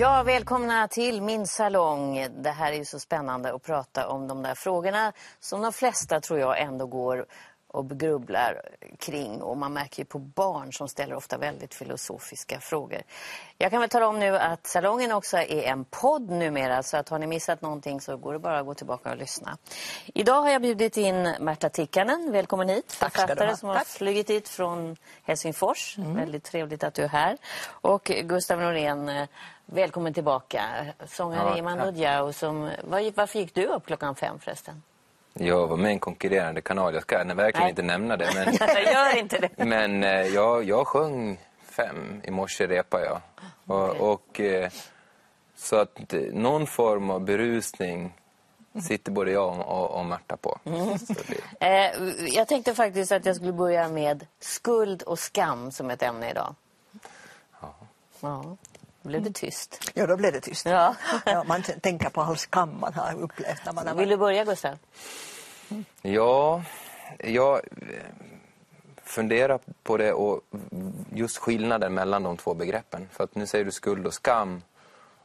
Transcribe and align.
Ja, 0.00 0.22
välkomna 0.22 0.88
till 0.88 1.22
min 1.22 1.46
salong. 1.46 2.26
Det 2.42 2.50
här 2.50 2.72
är 2.72 2.76
ju 2.76 2.84
så 2.84 2.98
spännande 2.98 3.54
att 3.54 3.62
prata 3.62 4.08
om 4.08 4.28
de 4.28 4.42
där 4.42 4.54
frågorna 4.54 5.12
som 5.40 5.62
de 5.62 5.72
flesta 5.72 6.20
tror 6.20 6.38
jag 6.38 6.60
ändå 6.60 6.86
går 6.86 7.26
och 7.66 7.90
grubblar 7.90 8.62
kring. 8.98 9.42
Och 9.42 9.56
man 9.56 9.72
märker 9.72 9.98
ju 9.98 10.04
på 10.04 10.18
barn 10.18 10.72
som 10.72 10.88
ställer 10.88 11.14
ofta 11.14 11.38
väldigt 11.38 11.74
filosofiska 11.74 12.60
frågor. 12.60 13.02
Jag 13.58 13.70
kan 13.70 13.80
väl 13.80 13.90
tala 13.90 14.08
om 14.08 14.18
nu 14.18 14.36
att 14.36 14.66
salongen 14.66 15.12
också 15.12 15.36
är 15.36 15.62
en 15.62 15.84
podd 15.84 16.30
numera. 16.30 16.82
Så 16.82 16.96
att 16.96 17.08
har 17.08 17.18
ni 17.18 17.26
missat 17.26 17.62
någonting 17.62 18.00
så 18.00 18.16
går 18.16 18.32
det 18.32 18.38
bara 18.38 18.58
att 18.58 18.66
gå 18.66 18.74
tillbaka 18.74 19.10
och 19.10 19.16
lyssna. 19.16 19.58
Idag 20.14 20.42
har 20.42 20.50
jag 20.50 20.62
bjudit 20.62 20.96
in 20.96 21.34
Märta 21.40 21.68
Tikkanen. 21.68 22.32
Välkommen 22.32 22.68
hit. 22.68 22.92
Författare 22.92 23.56
som 23.56 23.68
har 23.68 23.76
Tack. 23.76 23.86
flugit 23.86 24.30
hit 24.30 24.48
från 24.48 24.96
Helsingfors. 25.22 25.98
Mm. 25.98 26.14
Väldigt 26.14 26.44
trevligt 26.44 26.84
att 26.84 26.94
du 26.94 27.02
är 27.02 27.08
här. 27.08 27.36
Och 27.70 28.04
Gustav 28.24 28.60
Norén, 28.60 29.26
välkommen 29.72 30.14
tillbaka. 30.14 30.62
Sångare 31.06 31.56
Ja, 31.56 31.62
Mando. 31.62 31.90
Diao. 31.90 32.32
Som, 32.32 32.70
var, 32.84 33.12
varför 33.16 33.38
gick 33.38 33.54
du 33.54 33.66
upp 33.66 33.86
klockan 33.86 34.14
fem 34.14 34.38
förresten? 34.38 34.82
Jag 35.32 35.66
var 35.66 35.76
med 35.76 35.90
i 35.90 35.92
en 35.92 35.98
konkurrerande 35.98 36.60
kanal. 36.60 36.94
Jag 36.94 37.02
ska 37.02 37.24
verkligen 37.24 37.52
Nej. 37.60 37.70
inte 37.70 37.82
nämna 37.82 38.16
det. 38.16 38.30
Men, 38.34 38.54
Jag 38.74 38.92
gör 38.92 39.18
inte 39.18 39.38
det. 39.38 39.64
men 39.64 40.04
eh, 40.04 40.26
jag, 40.26 40.64
jag 40.64 40.86
sjöng 40.86 41.38
fem. 41.62 42.20
I 42.24 42.30
morse 42.30 42.66
repade 42.66 43.04
jag. 43.04 43.20
Och, 43.66 44.12
och, 44.12 44.40
eh, 44.40 44.70
så 45.56 45.76
att 45.76 46.12
eh, 46.12 46.20
någon 46.32 46.66
form 46.66 47.10
av 47.10 47.20
berusning 47.20 48.14
sitter 48.82 49.12
både 49.12 49.30
jag 49.30 49.58
och, 49.60 49.90
och 49.90 50.06
Märta 50.06 50.36
på. 50.36 50.58
Mm. 50.64 50.98
Det, 51.60 51.94
jag 52.32 52.48
tänkte 52.48 52.74
faktiskt 52.74 53.12
att 53.12 53.26
jag 53.26 53.36
skulle 53.36 53.52
börja 53.52 53.88
med 53.88 54.26
skuld 54.40 55.02
och 55.02 55.18
skam 55.18 55.70
som 55.70 55.90
ett 55.90 56.02
ämne 56.02 56.30
idag. 56.30 56.54
ja. 57.60 57.74
Ja, 58.20 58.56
blev 59.02 59.22
det 59.22 59.34
tyst. 59.34 59.90
Ja, 59.94 60.06
då 60.06 60.16
blev 60.16 60.32
det 60.32 60.40
tyst. 60.40 60.66
Ja. 60.66 60.94
Ja, 61.24 61.44
man 61.44 61.62
tänker 61.62 62.10
på 62.10 62.20
all 62.20 62.36
skam 62.36 62.80
man 62.80 62.94
har 62.94 63.14
upplevt 63.20 63.64
när 63.64 63.72
man 63.72 63.86
har 63.86 63.94
Vill 63.94 64.08
du 64.08 64.16
börja, 64.16 64.44
Gustav? 64.44 64.78
Ja, 66.02 66.62
jag 67.18 67.54
eh, 67.56 67.60
funderar 69.04 69.58
på 69.82 69.96
det 69.96 70.12
och 70.12 70.40
just 71.12 71.38
skillnaden 71.38 71.94
mellan 71.94 72.22
de 72.22 72.36
två 72.36 72.54
begreppen. 72.54 73.08
För 73.12 73.24
att 73.24 73.34
nu 73.34 73.46
säger 73.46 73.64
du 73.64 73.70
skuld 73.70 74.06
och 74.06 74.14
skam. 74.14 74.62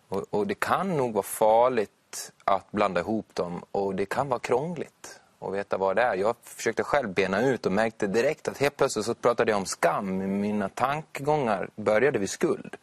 Och, 0.09 0.25
och 0.29 0.47
det 0.47 0.55
kan 0.55 0.97
nog 0.97 1.13
vara 1.13 1.23
farligt 1.23 2.31
att 2.43 2.71
blanda 2.71 3.01
ihop 3.01 3.27
dem 3.33 3.63
och 3.71 3.95
det 3.95 4.05
kan 4.05 4.29
vara 4.29 4.39
krångligt 4.39 5.19
att 5.39 5.53
veta 5.53 5.77
vad 5.77 5.95
det 5.95 6.01
är. 6.01 6.15
Jag 6.15 6.35
försökte 6.43 6.83
själv 6.83 7.13
bena 7.13 7.41
ut 7.41 7.65
och 7.65 7.71
märkte 7.71 8.07
direkt 8.07 8.47
att 8.47 8.57
helt 8.57 8.77
plötsligt 8.77 9.05
så 9.05 9.13
pratade 9.13 9.51
jag 9.51 9.57
om 9.57 9.65
skam. 9.65 10.39
Mina 10.41 10.69
tankegångar 10.69 11.69
började 11.75 12.19
vid 12.19 12.29
skuld. 12.29 12.75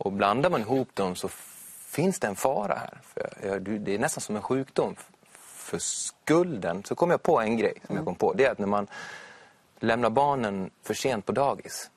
Och 0.00 0.12
blandar 0.12 0.50
man 0.50 0.60
ihop 0.60 0.94
dem 0.94 1.16
så 1.16 1.28
finns 1.86 2.18
det 2.20 2.26
en 2.26 2.36
fara 2.36 2.74
här. 2.74 2.98
För 3.02 3.30
jag, 3.46 3.62
det 3.62 3.94
är 3.94 3.98
nästan 3.98 4.20
som 4.20 4.36
en 4.36 4.42
sjukdom. 4.42 4.96
För 5.40 5.78
skulden, 5.78 6.84
så 6.84 6.94
kom 6.94 7.10
jag 7.10 7.22
på 7.22 7.40
en 7.40 7.56
grej 7.56 7.82
som 7.86 7.96
jag 7.96 8.04
kom 8.04 8.14
på. 8.14 8.32
Det 8.32 8.44
är 8.44 8.52
att 8.52 8.58
när 8.58 8.66
man 8.66 8.86
lämnar 9.78 10.10
barnen 10.10 10.70
för 10.82 10.94
sent 10.94 11.26
på 11.26 11.32
dagis. 11.32 11.90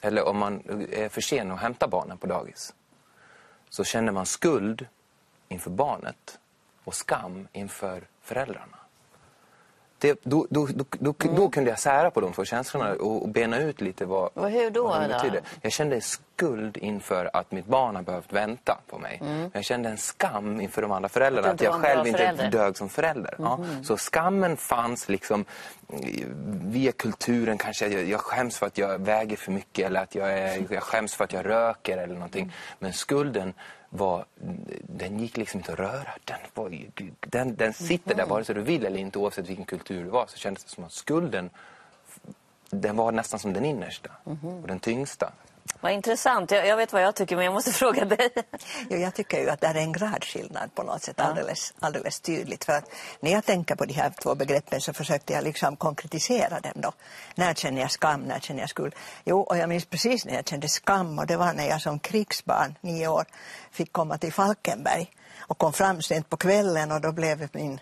Eller 0.00 0.28
om 0.28 0.38
man 0.38 0.62
är 0.92 1.08
för 1.08 1.20
sen 1.20 1.50
att 1.50 1.60
hämta 1.60 1.88
barnen 1.88 2.18
på 2.18 2.26
dagis. 2.26 2.74
Så 3.68 3.84
känner 3.84 4.12
man 4.12 4.26
skuld 4.26 4.86
inför 5.48 5.70
barnet 5.70 6.38
och 6.84 6.94
skam 6.94 7.48
inför 7.52 8.02
föräldrarna. 8.22 8.78
Det, 10.04 10.18
då, 10.22 10.46
då, 10.50 10.66
då, 10.66 10.84
då, 10.98 11.14
då 11.36 11.48
kunde 11.48 11.70
jag 11.70 11.78
sära 11.78 12.10
på 12.10 12.20
de 12.20 12.32
två 12.32 12.44
känslorna 12.44 12.92
och, 12.92 13.22
och 13.22 13.28
bena 13.28 13.58
ut 13.58 13.80
lite 13.80 14.04
vad, 14.04 14.30
Och 14.34 14.50
hur 14.50 14.70
då, 14.70 14.82
vad 14.88 15.00
de 15.02 15.08
då? 15.08 15.14
betyder. 15.14 15.40
Jag 15.62 15.72
kände 15.72 16.00
skuld 16.00 16.76
inför 16.76 17.30
att 17.32 17.52
mitt 17.52 17.66
barn 17.66 17.96
har 17.96 18.02
behövt 18.02 18.32
vänta 18.32 18.78
på 18.90 18.98
mig. 18.98 19.18
Men 19.20 19.50
jag 19.52 19.64
kände 19.64 19.88
en 19.88 19.98
skam 19.98 20.60
inför 20.60 20.82
de 20.82 20.92
andra 20.92 21.08
föräldrarna. 21.08 21.46
Mm. 21.48 21.54
Att 21.54 21.60
Att, 21.60 21.64
jag 21.64 21.82
själv 21.82 22.06
inte 22.06 22.18
förälder. 22.18 22.50
dög 22.50 22.76
som 22.76 22.88
förälder. 22.88 23.34
Ja. 23.38 23.58
Så 23.82 23.96
skammen 23.96 24.56
fanns 24.56 25.08
liksom 25.08 25.44
eh, 25.92 25.98
via 26.64 26.92
kulturen 26.92 27.58
kanske. 27.58 27.88
Jag, 27.88 28.04
jag 28.08 28.20
skäms 28.20 28.58
för 28.58 28.66
att 28.66 28.78
jag 28.78 28.98
väger 28.98 29.36
för 29.36 29.52
mycket 29.52 29.86
eller 29.86 30.00
att 30.02 30.14
jag, 30.14 30.38
är, 30.38 30.66
jag 30.70 30.82
skäms 30.82 31.14
för 31.14 31.24
att 31.24 31.32
jag 31.32 31.46
röker 31.46 31.98
eller 31.98 32.14
någonting. 32.14 32.52
Men 32.78 32.92
skulden 32.92 33.54
var, 33.96 34.24
den 34.82 35.18
gick 35.18 35.36
liksom 35.36 35.60
inte 35.60 35.72
att 35.72 35.78
röra. 35.78 36.10
Den, 36.24 36.38
var, 36.54 36.78
den, 37.20 37.56
den 37.56 37.72
sitter 37.72 38.14
där 38.14 38.26
vare 38.26 38.44
sig 38.44 38.54
du 38.54 38.60
vill 38.60 38.86
eller 38.86 38.98
inte 38.98 39.18
oavsett 39.18 39.48
vilken 39.48 39.64
kultur 39.64 40.04
det 40.04 40.10
var. 40.10 40.26
Så 40.26 40.38
kändes 40.38 40.64
det 40.64 40.70
som 40.70 40.84
att 40.84 40.92
skulden 40.92 41.50
den 42.70 42.96
var 42.96 43.12
nästan 43.12 43.38
som 43.38 43.52
den 43.52 43.64
innersta 43.64 44.10
och 44.62 44.68
den 44.68 44.80
tyngsta. 44.80 45.32
Vad 45.80 45.92
intressant. 45.92 46.50
Jag, 46.50 46.66
jag 46.66 46.76
vet 46.76 46.92
vad 46.92 47.02
jag 47.02 47.14
tycker, 47.14 47.36
men 47.36 47.44
jag 47.44 47.54
måste 47.54 47.72
fråga 47.82 48.04
dig. 48.04 48.28
Jo, 48.90 48.96
jag 48.96 49.14
tycker 49.14 49.40
ju 49.40 49.50
att 49.50 49.60
det 49.60 49.66
är 49.66 49.74
en 49.74 49.92
gradskillnad 49.92 50.74
på 50.74 50.82
något 50.82 51.02
sätt 51.02 51.20
alldeles, 51.20 51.74
alldeles 51.80 52.20
tydligt. 52.20 52.64
För 52.64 52.72
att 52.72 52.90
när 53.20 53.30
jag 53.30 53.44
tänker 53.44 53.74
på 53.74 53.84
de 53.84 53.94
här 53.94 54.12
två 54.22 54.34
begreppen 54.34 54.80
så 54.80 54.92
försökte 54.92 55.32
jag 55.32 55.44
liksom 55.44 55.76
konkretisera 55.76 56.60
dem 56.60 56.72
då. 56.74 56.92
När 57.34 57.54
känner 57.54 57.80
jag 57.80 57.90
skam, 57.90 58.20
när 58.20 58.40
känner 58.40 58.60
jag 58.60 58.70
skuld? 58.70 58.94
Jo, 59.24 59.40
och 59.40 59.56
jag 59.56 59.68
minns 59.68 59.84
precis 59.84 60.24
när 60.24 60.34
jag 60.34 60.48
kände 60.48 60.68
skam 60.68 61.18
och 61.18 61.26
det 61.26 61.36
var 61.36 61.52
när 61.52 61.68
jag 61.68 61.82
som 61.82 61.98
krigsbarn, 61.98 62.74
nio 62.80 63.08
år, 63.08 63.24
fick 63.70 63.92
komma 63.92 64.18
till 64.18 64.32
Falkenberg 64.32 65.10
och 65.38 65.58
kom 65.58 65.72
fram 65.72 66.02
sent 66.02 66.28
på 66.28 66.36
kvällen 66.36 66.92
och 66.92 67.00
då 67.00 67.12
blev 67.12 67.48
min 67.52 67.80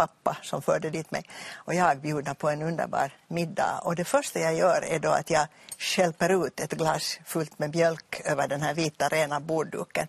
pappa 0.00 0.36
som 0.42 0.62
förde 0.62 0.90
dit 0.90 1.10
mig 1.10 1.24
och 1.54 1.74
jag 1.74 2.00
bjudna 2.00 2.34
på 2.34 2.48
en 2.48 2.62
underbar 2.62 3.12
middag. 3.28 3.80
Och 3.84 3.96
det 3.96 4.04
första 4.04 4.40
jag 4.40 4.54
gör 4.54 4.84
är 4.84 4.98
då 4.98 5.10
att 5.10 5.30
jag 5.30 5.46
skälper 5.78 6.46
ut 6.46 6.60
ett 6.60 6.72
glas 6.72 7.18
fullt 7.24 7.58
med 7.58 7.74
mjölk 7.74 8.20
över 8.24 8.48
den 8.48 8.62
här 8.62 8.74
vita 8.74 9.08
rena 9.08 9.40
bordduken. 9.40 10.08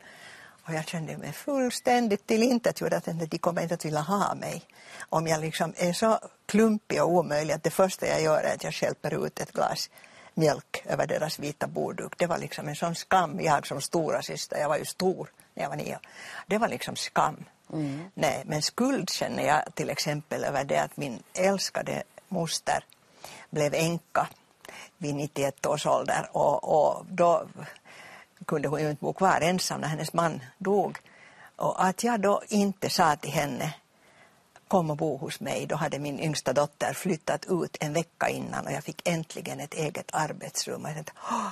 Och 0.66 0.74
jag 0.74 0.88
kände 0.88 1.18
mig 1.18 1.32
fullständigt 1.32 2.28
tillintetgjord 2.28 2.94
att 2.94 3.06
de 3.06 3.38
kommer 3.38 3.62
inte 3.62 3.74
att 3.74 3.86
vilja 3.86 4.02
ha 4.02 4.36
mig. 4.36 4.64
Om 5.10 5.28
jag 5.28 5.42
liksom 5.42 5.74
är 5.78 5.94
så 5.94 6.20
klumpig 6.46 7.04
och 7.04 7.10
omöjlig 7.10 7.54
att 7.54 7.64
det 7.64 7.70
första 7.70 8.08
jag 8.08 8.22
gör 8.22 8.44
är 8.44 8.54
att 8.54 8.64
jag 8.64 8.74
skälper 8.74 9.26
ut 9.26 9.40
ett 9.40 9.52
glas 9.52 9.90
mjölk 10.34 10.84
över 10.86 11.08
deras 11.08 11.40
vita 11.40 11.68
bordduk. 11.68 12.14
Det 12.18 12.28
var 12.28 12.38
liksom 12.38 12.68
en 12.68 12.76
sån 12.76 12.96
skam. 12.96 13.40
Jag 13.40 13.68
som 13.68 13.82
stora 13.82 14.22
syster, 14.22 14.58
jag 14.60 14.70
var 14.70 14.78
ju 14.78 14.86
stor 14.86 15.30
när 15.54 15.64
jag 15.64 15.70
var 15.70 15.78
nio. 15.78 16.00
Det 16.48 16.58
var 16.58 16.68
liksom 16.68 16.96
skam. 16.96 17.46
Mm. 17.74 18.00
Nej, 18.14 18.44
men 18.46 18.62
skuld 18.62 19.10
känner 19.10 19.44
jag 19.44 19.76
till 19.76 19.90
exempel 19.90 20.44
över 20.44 20.64
det 20.64 20.78
att 20.78 20.98
min 20.98 21.24
älskade 21.34 22.04
moster 22.28 22.84
blev 23.50 23.74
änka 23.74 24.28
vid 24.98 25.16
91 25.16 25.66
års 25.66 25.86
ålder 25.86 26.30
och, 26.32 26.64
och 26.64 27.06
då 27.06 27.48
kunde 28.46 28.68
hon 28.68 28.82
ju 28.82 28.90
inte 28.90 29.06
bo 29.06 29.14
kvar 29.14 29.42
ensam 29.42 29.82
när 29.82 29.88
hennes 29.88 30.14
man 30.14 30.42
dog. 30.58 30.98
Och 31.56 31.86
att 31.86 32.04
jag 32.04 32.20
då 32.20 32.42
inte 32.48 32.90
sa 32.90 33.16
till 33.16 33.32
henne 33.32 33.74
kom 34.68 34.90
och 34.90 34.98
bo 34.98 35.18
hos 35.18 35.40
mig. 35.40 35.66
Då 35.66 35.76
hade 35.76 36.00
min 36.00 36.20
yngsta 36.20 36.54
dotter 36.54 36.94
flyttat 36.94 37.46
ut 37.50 37.78
en 37.80 37.94
vecka 37.94 38.30
innan 38.30 38.66
och 38.66 38.72
jag 38.72 38.84
fick 38.84 39.08
äntligen 39.08 39.60
ett 39.60 39.74
eget 39.74 40.10
arbetsrum. 40.14 40.82
Och 40.84 40.90
jag 40.90 40.96
tänkte, 40.96 41.14
"Åh, 41.32 41.48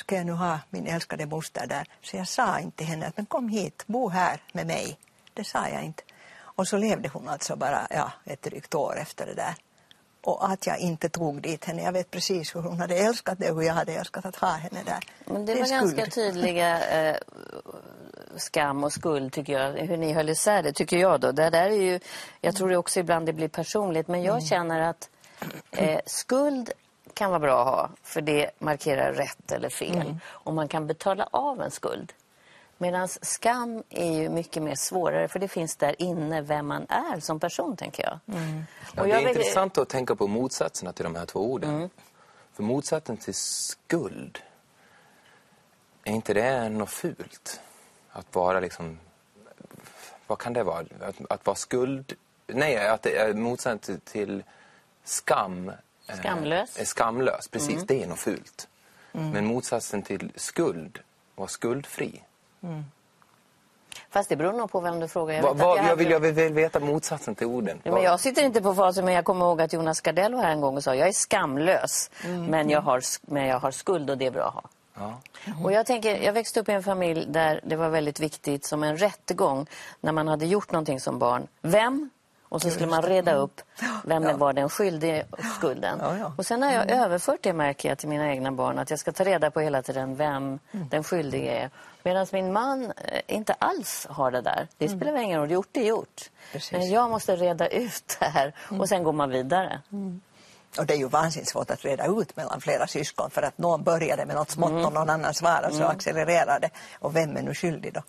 ska 0.00 0.16
jag 0.16 0.26
nu 0.26 0.32
ha 0.32 0.60
min 0.70 0.86
älskade 0.86 1.26
moster 1.26 1.66
där? 1.66 1.86
Så 2.02 2.16
jag 2.16 2.28
sa 2.28 2.60
inte 2.60 2.76
till 2.76 2.86
henne 2.86 3.06
att 3.06 3.16
men 3.16 3.26
kom 3.26 3.48
hit, 3.48 3.82
bo 3.86 4.08
här 4.08 4.42
med 4.52 4.66
mig. 4.66 4.98
Det 5.34 5.44
sa 5.44 5.68
jag 5.68 5.84
inte. 5.84 6.02
Och 6.60 6.68
så 6.68 6.76
levde 6.76 7.08
hon 7.08 7.28
alltså 7.28 7.56
bara 7.56 7.86
ja, 7.90 8.12
ett 8.24 8.42
drygt 8.42 8.74
år 8.74 8.98
efter 8.98 9.26
det 9.26 9.34
där. 9.34 9.54
Och 10.22 10.50
att 10.50 10.66
jag 10.66 10.78
inte 10.78 11.08
tog 11.08 11.42
dit 11.42 11.64
henne. 11.64 11.82
Jag 11.82 11.92
vet 11.92 12.10
precis 12.10 12.56
hur 12.56 12.60
hon 12.60 12.80
hade 12.80 12.96
älskat 12.96 13.38
det 13.38 13.50
och 13.50 13.56
hur 13.56 13.66
jag 13.66 13.74
hade 13.74 13.92
älskat 13.92 14.24
att 14.24 14.36
ha 14.36 14.52
henne 14.52 14.82
där. 14.84 14.98
Men 15.24 15.46
det 15.46 15.52
är 15.52 15.60
var 15.60 15.68
ganska 15.68 16.00
skuld. 16.00 16.12
tydliga 16.12 16.88
eh, 16.90 17.16
skam 18.36 18.84
och 18.84 18.92
skuld, 18.92 19.32
tycker 19.32 19.52
jag. 19.52 19.72
Hur 19.72 19.96
ni 19.96 20.12
höll 20.12 20.28
isär 20.28 20.62
det, 20.62 20.72
tycker 20.72 20.96
jag. 20.96 21.20
då. 21.20 21.32
Det 21.32 21.50
där 21.50 21.70
är 21.70 21.82
ju, 21.82 22.00
jag 22.40 22.56
tror 22.56 22.68
det 22.68 22.76
också 22.76 23.00
ibland 23.00 23.26
det 23.26 23.32
blir 23.32 23.48
personligt, 23.48 24.08
men 24.08 24.22
jag 24.22 24.42
känner 24.42 24.80
att 24.80 25.10
eh, 25.70 26.00
skuld 26.06 26.70
kan 27.20 27.30
vara 27.30 27.40
bra 27.40 27.60
att 27.60 27.66
ha, 27.66 27.90
för 28.02 28.20
det 28.20 28.50
markerar 28.58 29.12
rätt 29.12 29.52
eller 29.52 29.68
fel. 29.68 30.16
Och 30.26 30.54
man 30.54 30.68
kan 30.68 30.86
betala 30.86 31.28
av 31.30 31.60
en 31.60 31.70
skuld. 31.70 32.12
Medan 32.78 33.08
skam 33.08 33.82
är 33.90 34.12
ju 34.12 34.28
mycket 34.28 34.62
mer 34.62 34.74
svårare, 34.74 35.28
för 35.28 35.38
det 35.38 35.48
finns 35.48 35.76
där 35.76 36.02
inne 36.02 36.40
vem 36.42 36.66
man 36.66 36.86
är 36.88 37.20
som 37.20 37.40
person, 37.40 37.76
tänker 37.76 38.02
jag. 38.02 38.18
Ja, 38.24 38.34
Och 38.90 39.06
det 39.06 39.12
är 39.12 39.14
jag 39.14 39.18
vill- 39.18 39.28
intressant 39.28 39.78
att 39.78 39.88
tänka 39.88 40.14
på 40.16 40.26
motsatserna 40.26 40.92
till 40.92 41.04
de 41.04 41.14
här 41.14 41.26
två 41.26 41.52
orden. 41.52 41.90
För 42.52 42.62
motsatsen 42.62 43.16
till 43.16 43.34
skuld, 43.34 44.38
är 46.04 46.12
inte 46.12 46.34
det 46.34 46.68
något 46.68 46.90
fult? 46.90 47.60
Att 48.10 48.34
vara 48.34 48.60
liksom... 48.60 48.98
Vad 50.26 50.38
kan 50.38 50.52
det 50.52 50.62
vara? 50.62 50.84
Att, 51.00 51.16
att 51.30 51.46
vara 51.46 51.56
skuld... 51.56 52.12
Nej, 52.46 52.88
att 52.88 53.02
det 53.02 53.16
är 53.16 53.34
motsatsen 53.34 53.80
till, 53.80 54.00
till 54.12 54.42
skam. 55.04 55.72
Eh, 56.10 56.18
Skamlös. 56.18 56.78
Är 56.78 56.84
skamlös, 56.84 57.48
precis. 57.48 57.82
Det 57.82 58.02
är 58.02 58.06
något 58.06 58.18
fult. 58.18 58.68
Men 59.12 59.46
motsatsen 59.46 60.02
till 60.02 60.32
skuld, 60.36 60.98
var 61.34 61.46
skuldfri. 61.46 62.22
Fast 64.10 64.28
det 64.28 64.36
beror 64.36 64.52
nog 64.52 64.70
på 64.70 64.80
vem 64.80 65.00
du 65.00 65.08
frågar. 65.08 65.34
Jag, 65.34 65.42
Va, 65.42 65.52
va, 65.52 65.76
jag 65.76 65.86
jag, 65.86 65.96
vill, 65.96 66.10
jag 66.10 66.20
vill 66.20 66.52
veta 66.52 66.80
motsatsen 66.80 67.34
till 67.34 67.46
orden. 67.46 67.80
Ja, 67.82 67.92
men 67.92 68.02
jag 68.02 68.20
sitter 68.20 68.42
inte 68.44 68.60
på 68.62 68.74
facit, 68.74 69.04
men 69.04 69.14
jag 69.14 69.24
kommer 69.24 69.44
ihåg 69.44 69.60
att 69.60 69.72
Jonas 69.72 70.00
Gardell 70.00 70.34
var 70.34 70.42
här 70.42 70.50
en 70.50 70.60
gång 70.60 70.76
och 70.76 70.84
sa 70.84 70.94
jag 70.94 71.08
är 71.08 71.12
skamlös, 71.12 72.10
men, 72.48 72.70
jag 72.70 72.80
har, 72.80 73.00
sk- 73.00 73.20
men 73.22 73.46
jag 73.46 73.58
har 73.60 73.70
skuld 73.70 74.10
och 74.10 74.18
det 74.18 74.26
är 74.26 74.30
bra 74.30 74.46
att 74.48 74.54
ha. 74.54 74.62
Ja. 74.94 75.20
Och 75.64 75.72
jag, 75.72 75.86
tänker, 75.86 76.16
jag 76.22 76.32
växte 76.32 76.60
upp 76.60 76.68
i 76.68 76.72
en 76.72 76.82
familj 76.82 77.26
där 77.28 77.60
det 77.64 77.76
var 77.76 77.88
väldigt 77.88 78.20
viktigt 78.20 78.64
som 78.64 78.82
en 78.82 78.96
rättegång 78.96 79.66
när 80.00 80.12
man 80.12 80.28
hade 80.28 80.46
gjort 80.46 80.72
någonting 80.72 81.00
som 81.00 81.18
barn. 81.18 81.46
Vem? 81.62 82.10
Och 82.50 82.62
så 82.62 82.70
skulle 82.70 82.86
man 82.86 83.02
reda 83.02 83.34
upp 83.34 83.60
vem 84.04 84.22
Ja. 84.22 84.36
var 84.36 84.52
den 84.52 84.68
skyldige 84.68 85.24
skulden. 85.56 85.98
Ja, 86.02 86.16
ja. 86.18 86.32
Och 86.38 86.46
sen 86.46 86.62
har 86.62 86.72
jag 86.72 86.90
överfört 86.90 87.42
det 87.42 87.52
märker 87.52 87.88
jag 87.88 87.98
till 87.98 88.08
mina 88.08 88.28
egna 88.30 88.52
barn 88.52 88.78
att 88.78 88.90
jag 88.90 88.98
ska 88.98 89.12
ta 89.12 89.24
reda 89.24 89.50
på 89.50 89.60
hela 89.60 89.82
tiden 89.82 90.16
vem 90.16 90.58
Mm. 90.72 90.88
den 90.88 91.04
skyldige 91.04 91.50
är. 91.52 91.70
Medan 92.02 92.26
min 92.32 92.52
man 92.52 92.84
eh, 92.84 93.20
inte 93.26 93.52
alls 93.52 94.06
har 94.10 94.30
det 94.30 94.40
där. 94.40 94.68
Det 94.78 94.88
spelar 94.88 95.12
väl 95.12 95.22
ingen 95.22 95.40
roll, 95.40 95.50
gjort 95.50 95.76
är 95.76 95.80
gjort. 95.80 96.20
Mm. 96.30 96.52
Precis. 96.52 96.72
Mm. 96.72 96.80
Men 96.82 96.90
jag 96.90 97.10
måste 97.10 97.36
reda 97.36 97.66
ut 97.68 98.16
det 98.20 98.24
här 98.26 98.54
och 98.78 98.88
sen 98.88 99.04
går 99.04 99.12
man 99.12 99.30
vidare. 99.30 99.80
Och 100.78 100.86
det 100.86 100.94
är 100.94 100.98
ju 100.98 101.08
vansinnigt 101.08 101.50
svårt 101.50 101.70
att 101.70 101.84
reda 101.84 102.06
ut 102.06 102.36
mellan 102.36 102.60
flera 102.60 102.86
syskon 102.86 103.30
för 103.30 103.42
att 103.42 103.58
någon 103.58 103.82
började 103.82 104.26
med 104.26 104.36
något 104.36 104.50
smått 104.50 104.72
och 104.86 104.92
någon 104.92 105.10
annan 105.10 105.34
svarade 105.34 105.74
så 105.74 105.84
accelererar 105.84 106.60
det. 106.60 106.70
Och 106.98 107.16
vem 107.16 107.36
är 107.36 107.42
nu 107.42 107.54
skyldig 107.54 107.92
då? 107.94 108.02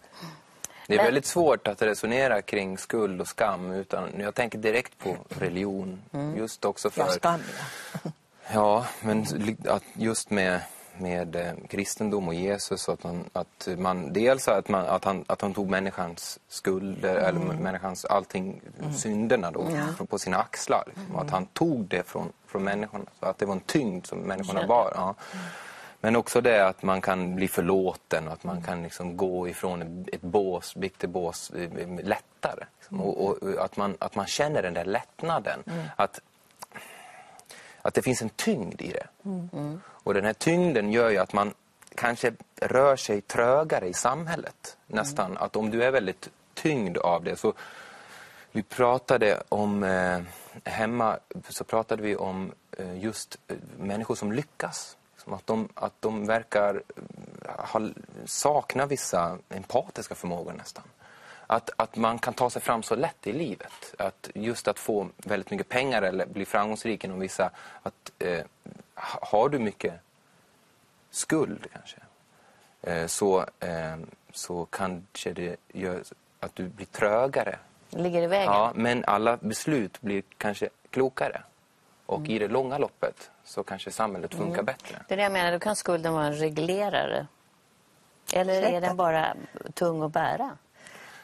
Det 0.88 0.96
är 0.98 1.04
väldigt 1.04 1.26
svårt 1.26 1.68
att 1.68 1.82
resonera 1.82 2.42
kring 2.42 2.78
skuld 2.78 3.22
och 3.22 3.28
skam 3.28 3.72
utan 3.72 4.10
jag 4.20 4.36
tänker 4.36 4.58
direkt 4.58 4.98
på 4.98 5.18
religion. 5.30 6.02
Just 6.38 6.66
också 6.66 6.90
för... 6.90 7.02
Ja, 7.02 7.08
skam 7.10 7.40
ja. 8.04 8.12
Ja, 8.54 8.86
men 9.02 9.26
att 9.68 9.84
just 9.94 10.30
med, 10.30 10.62
med 10.98 11.36
eh, 11.36 11.52
kristendom 11.70 12.28
och 12.28 12.34
Jesus 12.34 12.90
att 12.90 13.04
man, 13.04 13.24
att 13.34 13.68
man 13.78 14.14
dels 14.14 14.48
att, 14.48 14.70
man, 14.70 14.86
att, 14.86 15.04
han, 15.06 15.26
att 15.28 15.42
han 15.42 15.54
tog 15.54 15.70
människans 15.70 16.40
skulder 16.50 17.16
eller 17.16 17.40
människans 17.40 18.06
allting, 18.06 18.62
synderna 18.98 19.52
då 19.52 19.68
från- 19.98 20.08
på 20.08 20.20
sina 20.20 20.38
axlar. 20.38 20.84
Liksom. 20.88 21.16
Att 21.16 21.30
han 21.30 21.46
tog 21.46 21.86
det 21.86 22.04
från, 22.08 22.32
från 22.48 22.64
människorna. 22.64 23.06
Så 23.20 23.26
att 23.26 23.38
det 23.38 23.46
var 23.46 23.54
en 23.54 23.60
tyngd 23.60 24.06
som 24.06 24.20
människorna 24.20 24.68
bar. 24.68 24.92
Ja. 24.96 25.16
Men 26.04 26.16
också 26.16 26.42
det 26.42 26.68
att 26.68 26.84
man 26.84 27.02
kan 27.02 27.36
bli 27.36 27.48
förlåten 27.48 28.28
och 28.28 28.34
att 28.34 28.44
man 28.44 28.62
kan 28.62 28.84
liksom 28.84 29.18
gå 29.18 29.48
ifrån 29.48 30.06
ett- 30.12 30.22
bås, 30.22 30.76
biktebås 30.76 31.50
eh, 31.50 31.70
lättare. 32.04 32.66
Liksom. 32.80 33.02
Och, 33.02 33.26
och, 33.26 33.64
att, 33.66 33.78
man, 33.78 33.96
att 34.00 34.16
man 34.16 34.26
känner 34.26 34.62
den 34.62 34.74
där 34.74 34.86
lättnaden. 34.86 35.64
Att 35.96 36.20
att 37.82 37.94
det 37.94 38.02
finns 38.02 38.22
en 38.22 38.30
tyngd 38.30 38.82
i 38.82 38.92
det. 38.92 39.08
Och 40.04 40.14
den 40.14 40.26
här 40.26 40.34
tyngden 40.34 40.92
gör 40.92 41.10
ju 41.10 41.18
att 41.18 41.34
man 41.34 41.54
kanske 41.96 42.34
rör 42.62 42.96
sig 42.96 43.22
trögare 43.22 43.88
i 43.88 43.94
samhället. 43.94 44.78
Nästan. 44.88 45.38
Att 45.38 45.56
om 45.56 45.70
du 45.72 45.84
är 45.84 45.92
väldigt 45.92 46.30
tyngd 46.54 46.98
av 46.98 47.24
det 47.24 47.36
så 47.36 47.54
vi 48.52 48.64
pratade 48.64 49.44
om 49.50 49.84
eh, 49.84 50.20
hemma 50.64 51.18
så 51.50 51.64
pratade 51.64 52.02
vi 52.04 52.16
om 52.16 52.52
eh, 52.78 52.98
just 53.04 53.38
eh, 53.48 53.56
människor 53.80 54.16
som 54.16 54.32
lyckas. 54.32 54.98
Som 55.24 55.34
att, 55.34 55.48
de, 55.48 55.70
att 55.74 55.94
de 56.00 56.26
verkar 56.26 56.76
eh, 56.76 57.66
ha, 57.66 57.82
sakna 58.26 58.86
vissa 58.86 59.38
empatiska 59.50 60.16
förmågor 60.16 60.54
nästan. 60.54 60.84
Att, 61.48 61.70
att 61.76 61.96
man 61.96 62.20
kan 62.20 62.34
ta 62.34 62.50
sig 62.50 62.62
fram 62.62 62.84
så 62.84 62.96
lätt 62.96 63.28
i 63.28 63.34
livet. 63.34 63.96
Att 63.98 64.30
just 64.36 64.68
att 64.68 64.80
få 64.80 65.08
väldigt 65.18 65.52
mycket 65.52 65.70
pengar 65.70 66.02
eller 66.02 66.26
bli 66.26 66.46
framgångsrik 66.46 67.04
inom 67.04 67.20
vissa... 67.20 67.50
Att, 67.84 68.12
eh, 68.20 68.46
ha- 68.96 69.20
har 69.22 69.50
du 69.50 69.60
mycket 69.60 69.94
skuld 71.10 71.68
kanske 71.74 71.98
eh, 72.82 73.08
så, 73.08 73.46
eh, 73.60 73.98
så 74.32 74.66
kanske 74.66 75.34
det 75.34 75.56
gör 75.74 76.04
att 76.40 76.56
du 76.56 76.68
blir 76.70 76.86
trögare. 76.86 77.60
Ligger 77.90 78.22
i 78.22 78.28
vägen. 78.28 78.54
Ja, 78.54 78.72
men 78.76 79.06
alla 79.06 79.38
beslut 79.38 80.02
blir 80.02 80.24
kanske 80.38 80.70
klokare. 80.90 81.42
Och 82.12 82.30
i 82.30 82.40
det 82.40 82.48
långa 82.48 82.78
loppet 82.78 83.32
så 83.44 83.64
kanske 83.64 83.92
samhället 83.92 84.36
funkar 84.36 84.64
bättre. 84.64 84.98
Det 85.08 85.14
är 85.14 85.18
det 85.18 85.24
jag 85.24 85.32
menar, 85.32 85.52
då 85.52 85.60
kan 85.60 85.76
skulden 85.76 86.14
vara 86.14 86.26
en 86.26 86.34
reglerare. 86.34 87.28
Eller 88.34 88.54
är 88.54 88.62
Säkert. 88.62 88.82
den 88.84 88.98
bara 88.98 89.36
tung 89.74 90.02
att 90.04 90.12
bära? 90.12 90.58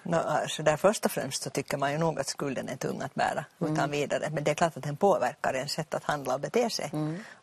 Nå, 0.09 0.19
så 0.48 0.63
där 0.63 0.77
först 0.77 1.06
och 1.06 1.12
främst 1.12 1.44
så 1.44 1.50
tycker 1.50 1.77
man 1.77 1.92
ju 1.92 1.98
nog 1.98 2.19
att 2.19 2.27
skulden 2.27 2.69
är 2.69 2.75
tung 2.75 3.01
att 3.01 3.15
bära 3.15 3.45
utan 3.59 3.92
vidare. 3.92 4.30
Men 4.31 4.44
det 4.44 4.51
är 4.51 4.56
klart 4.56 4.77
att 4.77 4.83
den 4.83 4.98
påverkar 4.98 5.54
ens 5.54 5.71
sätt 5.71 5.94
att 5.94 6.04
handla 6.04 6.33
och 6.33 6.39
bete 6.39 6.69
sig. 6.69 6.92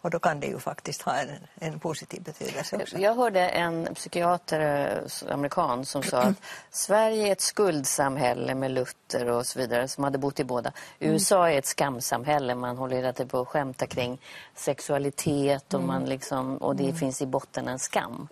Och 0.00 0.10
då 0.10 0.18
kan 0.18 0.40
det 0.40 0.46
ju 0.46 0.58
faktiskt 0.58 1.02
ha 1.02 1.14
en, 1.14 1.28
en 1.54 1.78
positiv 1.78 2.22
betydelse 2.22 2.76
också. 2.76 2.98
Jag 2.98 3.14
hörde 3.14 3.48
en 3.48 3.94
psykiater, 3.94 4.60
eh, 4.60 5.32
amerikan, 5.34 5.84
som 5.84 6.02
sa 6.02 6.18
att 6.18 6.36
Sverige 6.70 7.28
är 7.28 7.32
ett 7.32 7.40
skuldsamhälle 7.40 8.54
med 8.54 8.70
Luther 8.70 9.30
och 9.30 9.46
så 9.46 9.58
vidare, 9.58 9.88
som 9.88 10.04
hade 10.04 10.18
bott 10.18 10.40
i 10.40 10.44
båda. 10.44 10.72
USA 10.98 11.50
är 11.50 11.58
ett 11.58 11.66
skamsamhälle, 11.66 12.54
man 12.54 12.76
håller 12.76 12.96
hela 12.96 13.12
tiden 13.12 13.28
på 13.28 13.40
att 13.40 13.48
skämta 13.48 13.86
kring 13.86 14.20
sexualitet 14.54 15.74
och, 15.74 15.82
man 15.82 16.04
liksom, 16.04 16.56
och 16.56 16.76
det 16.76 16.92
finns 16.92 17.22
i 17.22 17.26
botten 17.26 17.68
en 17.68 17.78
skam. 17.78 18.28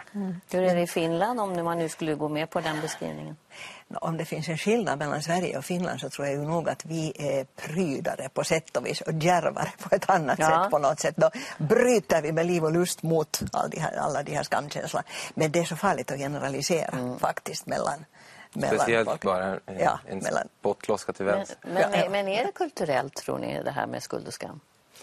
Hur 0.50 0.62
är 0.62 0.74
det 0.74 0.82
i 0.82 0.86
Finland 0.86 1.40
om 1.40 1.64
man 1.64 1.78
nu 1.78 1.88
skulle 1.88 2.14
gå 2.14 2.28
med 2.28 2.50
på 2.50 2.60
den 2.60 2.80
beskrivningen? 2.80 3.36
Om 4.00 4.16
det 4.16 4.24
finns 4.24 4.48
en 4.48 4.58
skillnad 4.58 4.98
mellan 4.98 5.22
Sverige 5.22 5.58
och 5.58 5.64
Finland 5.64 6.00
så 6.00 6.10
tror 6.10 6.26
jag 6.26 6.36
ju 6.36 6.42
nog 6.42 6.68
att 6.68 6.84
vi 6.84 7.12
är 7.18 7.44
prydare 7.44 8.28
på 8.34 8.44
sätt 8.44 8.76
och 8.76 8.86
vis 8.86 9.00
och 9.00 9.12
djärvare 9.12 9.68
på 9.78 9.94
ett 9.94 10.10
annat 10.10 10.38
Ja. 10.38 10.48
sätt 10.62 10.70
på 10.70 10.78
något 10.78 11.00
sätt. 11.00 11.14
Då 11.16 11.30
bryter 11.58 12.22
vi 12.22 12.32
med 12.32 12.46
liv 12.46 12.64
och 12.64 12.72
lust 12.72 13.02
mot 13.02 13.40
all 13.52 13.70
de 13.70 13.80
här, 13.80 13.96
alla 13.96 14.22
de 14.22 14.34
här 14.36 14.42
skamkänslorna. 14.42 15.04
Men 15.34 15.52
det 15.52 15.58
är 15.60 15.64
så 15.64 15.76
farligt 15.76 16.10
att 16.10 16.18
generalisera 16.18 17.16
faktiskt 17.20 17.66
mellan, 17.66 18.04
mellan 18.52 18.78
Speciellt 18.78 19.08
folk. 19.08 19.22
bara 19.22 19.44
en, 19.44 19.60
Ja, 19.78 19.98
en 20.06 20.18
mellan- 20.18 20.48
spottloska 20.60 21.12
till 21.12 21.24
Men, 21.26 21.34
vänster. 21.36 21.56
men, 21.62 21.76
Ja, 21.92 21.98
ja. 21.98 22.10
men 22.10 22.28
är 22.28 22.44
det 22.46 22.52
kulturellt, 22.52 23.14
tror 23.14 23.38
ni, 23.38 23.62
det 23.62 23.70
här 23.70 23.86
med 23.86 24.02
skuld 24.02 24.26
och 24.26 24.34
skam? 24.34 24.60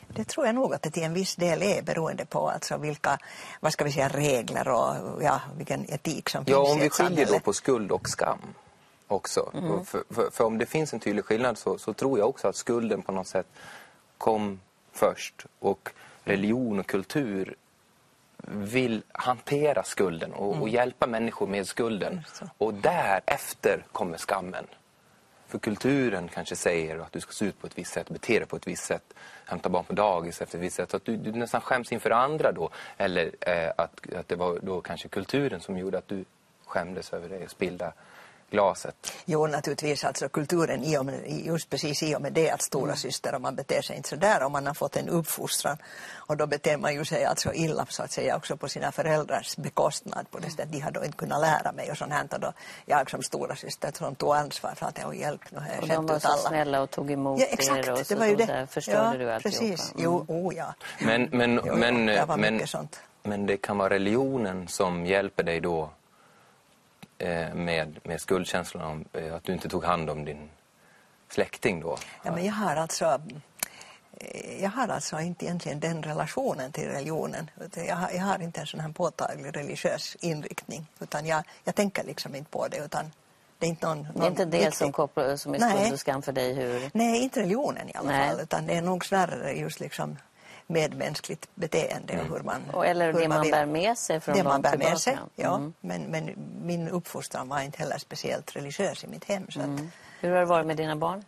Det 0.08 0.24
tror 0.28 0.46
jag 0.46 0.56
nog 0.56 0.74
att 0.74 0.82
det 0.82 0.92
till 0.92 1.04
en 1.04 1.14
viss 1.14 1.36
del 1.36 1.64
är 1.64 1.82
beroende 1.82 2.26
på 2.26 2.50
alltså 2.50 2.78
vilka 2.78 3.18
vad 3.60 3.74
ska 3.74 3.84
vi 3.84 3.92
säga, 3.92 4.08
regler 4.08 4.68
och 4.68 4.96
ja, 5.24 5.42
vilken 5.58 5.94
etik 5.94 6.30
som 6.30 6.44
Ja, 6.48 6.66
finns 6.66 6.72
om 6.72 6.78
i 6.78 6.82
vi 6.82 6.88
ett 6.88 6.94
skiljer 6.94 7.10
då 7.10 7.26
samhälle. 7.26 7.40
på 7.40 7.54
skuld 7.54 7.92
och 7.92 8.10
skam 8.10 8.40
också. 9.12 9.40
Och 9.42 9.88
För, 9.88 10.04
för, 10.10 10.30
för 10.30 10.44
om 10.44 10.58
det 10.58 10.66
finns 10.66 10.94
en 10.94 11.00
tydlig 11.00 11.26
skillnad 11.26 11.58
så, 11.58 11.78
så 11.78 11.94
tror 11.94 12.20
jag 12.20 12.30
också 12.30 12.48
att 12.48 12.56
skulden 12.56 13.02
på 13.02 13.12
något 13.12 13.28
sätt 13.28 13.48
kom 14.18 14.60
först. 14.92 15.46
Och 15.60 15.90
religion 16.24 16.80
och 16.80 16.88
kultur 16.88 17.56
vill 18.48 19.04
hantera 19.12 19.84
skulden 19.84 20.34
och, 20.34 20.62
och 20.62 20.70
hjälpa 20.70 21.08
människor 21.08 21.48
med 21.48 21.68
skulden. 21.68 22.22
Och 22.58 22.74
därefter 22.74 23.86
kommer 23.92 24.18
skammen. 24.18 24.66
För 25.48 25.60
kulturen 25.60 26.30
kanske 26.34 26.56
säger 26.56 27.00
att 27.00 27.12
du 27.12 27.20
ska 27.20 27.32
se 27.32 27.46
ut 27.46 27.62
på 27.62 27.68
ett 27.68 27.78
visst 27.78 27.94
sätt, 27.94 28.10
bete 28.10 28.40
dig 28.40 28.48
på 28.48 28.56
ett 28.56 28.68
visst 28.68 28.84
sätt, 28.84 29.14
hämta 29.46 29.70
barn 29.70 29.84
på 29.84 29.94
dagis 29.94 30.42
efter 30.42 30.58
ett 30.58 30.64
visst 30.64 30.76
sätt. 30.76 30.92
Så 30.92 30.98
att 30.98 31.06
du, 31.06 31.18
du 31.18 31.32
nästan 31.32 31.62
skäms 31.62 31.92
inför 31.92 32.12
andra 32.12 32.52
då. 32.52 32.70
Eller 32.98 33.32
eh, 33.42 33.72
att, 33.78 34.14
att 34.14 34.28
det 34.28 34.36
var 34.36 34.60
då 34.62 34.82
kanske 34.82 35.08
kulturen 35.08 35.60
som 35.60 35.78
gjorde 35.78 35.98
att 35.98 36.08
du 36.08 36.26
skämdes 36.66 37.14
över 37.14 37.30
det 37.30 37.44
och 37.44 37.52
spillda 37.52 37.94
glaset. 38.50 39.14
Jo, 39.26 39.48
naturligtvis. 39.48 40.04
Alltså 40.04 40.30
kulturen, 40.30 40.84
i 40.84 40.98
och 40.98 41.06
med, 41.06 41.30
just 41.46 41.70
precis 41.70 42.04
i 42.04 42.16
och 42.16 42.22
med 42.22 42.34
det 42.34 42.50
att 42.50 42.62
stora 42.62 42.84
Mm. 42.84 42.98
syster 42.98 43.36
och 43.36 43.42
man 43.42 43.56
beter 43.56 43.82
sig 43.82 43.96
inte 43.98 44.10
så 44.10 44.16
där 44.16 44.44
om 44.44 44.52
man 44.52 44.68
har 44.68 44.74
fått 44.74 44.96
en 44.96 45.10
uppfostran. 45.10 45.78
Och 46.16 46.38
då 46.38 46.48
beter 46.48 46.78
man 46.78 46.94
ju 46.94 47.06
sig 47.06 47.26
alltså 47.26 47.54
illa 47.54 47.86
så 47.90 48.04
att 48.04 48.12
säga 48.12 48.36
också 48.36 48.58
på 48.58 48.70
sina 48.70 48.92
föräldrars 48.92 49.58
bekostnad 49.58 50.32
på 50.32 50.40
det 50.40 50.50
sättet. 50.50 50.72
De 50.72 50.80
har 50.80 50.92
då 50.92 51.06
inte 51.06 51.18
kunnat 51.18 51.42
lära 51.42 51.72
mig 51.72 51.92
och 51.92 51.98
sånt 51.98 52.14
här. 52.14 52.28
Och 52.32 52.40
då 52.40 52.54
jag 52.86 53.10
som 53.10 53.24
stora 53.24 53.56
syster 53.56 53.92
som 53.98 54.16
tog 54.16 54.36
ansvar 54.36 54.74
för 54.76 54.86
att 54.86 54.98
jag 55.02 55.16
hjälp, 55.16 55.42
Och 55.56 55.62
skämt 55.64 55.88
de 55.90 56.06
var 56.06 56.20
så 56.20 56.28
alla. 56.28 56.38
snälla 56.38 56.82
och 56.82 56.90
tog 56.92 57.12
emot 57.12 57.40
Ja, 57.40 57.46
er 57.46 57.54
exakt. 57.54 57.90
och 57.90 57.98
det 57.98 58.06
så, 58.06 58.16
var 58.16 58.26
ju 58.26 58.32
och 58.32 58.38
det. 58.38 58.68
förstörde 58.72 59.12
ja, 59.12 59.18
du 59.26 59.32
alltihopa. 59.32 59.60
Precis. 59.68 59.92
Mm. 59.92 60.04
Jo, 60.04 60.26
oh, 60.28 60.56
ja. 60.56 60.74
Men, 61.02 61.30
men, 61.32 61.54
Jo, 61.56 61.62
jo, 61.66 61.76
men, 61.76 62.06
det 62.06 62.26
men, 62.38 62.54
mycket 62.54 62.70
sånt. 62.70 63.00
men 63.24 63.46
det 63.46 63.58
kan 63.58 63.78
vara 63.78 63.90
religionen 63.90 64.68
som 64.68 65.06
hjälper 65.06 65.44
dig 65.44 65.60
då 65.60 65.90
med, 67.54 68.00
med 68.04 68.22
skuldkänslan 68.22 68.84
om 68.86 69.06
eh, 69.14 69.36
att 69.36 69.44
du 69.44 69.54
inte 69.54 69.70
tog 69.70 69.84
hand 69.84 70.10
om 70.10 70.26
din 70.26 70.50
släkting 71.30 71.80
då. 71.80 71.98
Ja, 72.24 72.32
men 72.32 72.46
jag 72.46 72.54
har 72.54 72.76
alltså 72.76 73.22
eh, 74.18 74.64
jag 74.64 74.70
har 74.70 74.88
alltså 74.88 75.20
inte 75.20 75.46
egentligen 75.46 75.80
den 75.80 76.04
relationen 76.04 76.72
till 76.72 76.88
religionen. 76.88 77.52
Jag 77.88 77.96
har, 77.96 78.10
jag 78.12 78.22
har 78.22 78.42
inte 78.42 78.60
en 78.62 78.68
sån 78.68 78.80
här 78.80 78.90
påtaglig 78.92 79.56
religiös 79.58 80.18
inriktning. 80.20 80.88
Utan 81.00 81.26
jag, 81.26 81.44
jag 81.64 81.76
tänker 81.76 82.04
liksom 82.04 82.36
inte 82.36 82.52
på 82.52 82.68
det. 82.68 82.78
Utan 82.78 83.12
det 83.60 83.66
är 83.66 83.70
inte 83.70 83.86
någon, 83.88 83.98
någon 83.98 84.14
Det 84.16 84.26
är 84.26 84.30
inte 84.30 84.46
det 84.46 84.58
viktig- 84.58 84.74
som, 84.78 84.92
kopplar, 84.92 85.36
som 85.36 85.54
är 85.54 85.60
skuld 85.60 85.94
och 85.94 86.00
skam 86.00 86.22
för 86.22 86.32
dig? 86.32 86.54
Hur... 86.54 86.90
Nej, 86.94 87.24
inte 87.24 87.40
religionen 87.40 87.90
i 87.90 87.92
alla 87.96 88.10
Nej. 88.12 88.30
fall. 88.30 88.40
Utan 88.40 88.66
det 88.66 88.74
är 88.74 88.82
nog 88.82 89.06
snarare 89.06 89.54
just 89.54 89.80
liksom 89.80 90.18
medmänskligt 90.70 91.48
beteende 91.56 92.20
och 92.22 92.28
hur 92.38 92.44
man 92.44 92.62
Och, 92.74 92.86
eller 92.86 93.14
hur 93.14 93.20
det 93.22 93.28
man 93.28 93.42
vill- 93.42 93.52
bär 93.52 93.66
med 93.66 93.98
sig 93.98 94.20
från 94.20 94.36
det 94.36 94.44
man 94.44 94.62
bär 94.62 94.70
tillbaka. 94.72 94.90
med 94.90 95.00
sig, 95.00 95.18
ja. 95.36 95.56
Mm. 95.56 95.74
Men, 95.82 96.02
men 96.04 96.34
min 96.62 96.88
uppfostran 96.88 97.50
var 97.50 97.62
inte 97.62 97.78
heller 97.78 97.98
speciellt 97.98 98.56
religiös 98.56 99.04
i 99.04 99.08
mitt 99.08 99.26
hem. 99.26 99.46
Så 99.50 99.60
att, 99.60 99.66
Mm. 99.66 99.92
Hur 100.22 100.32
har 100.32 100.40
det 100.40 100.46
varit 100.46 100.68
med 100.68 100.78
dina 100.78 100.96
barn? 100.96 101.24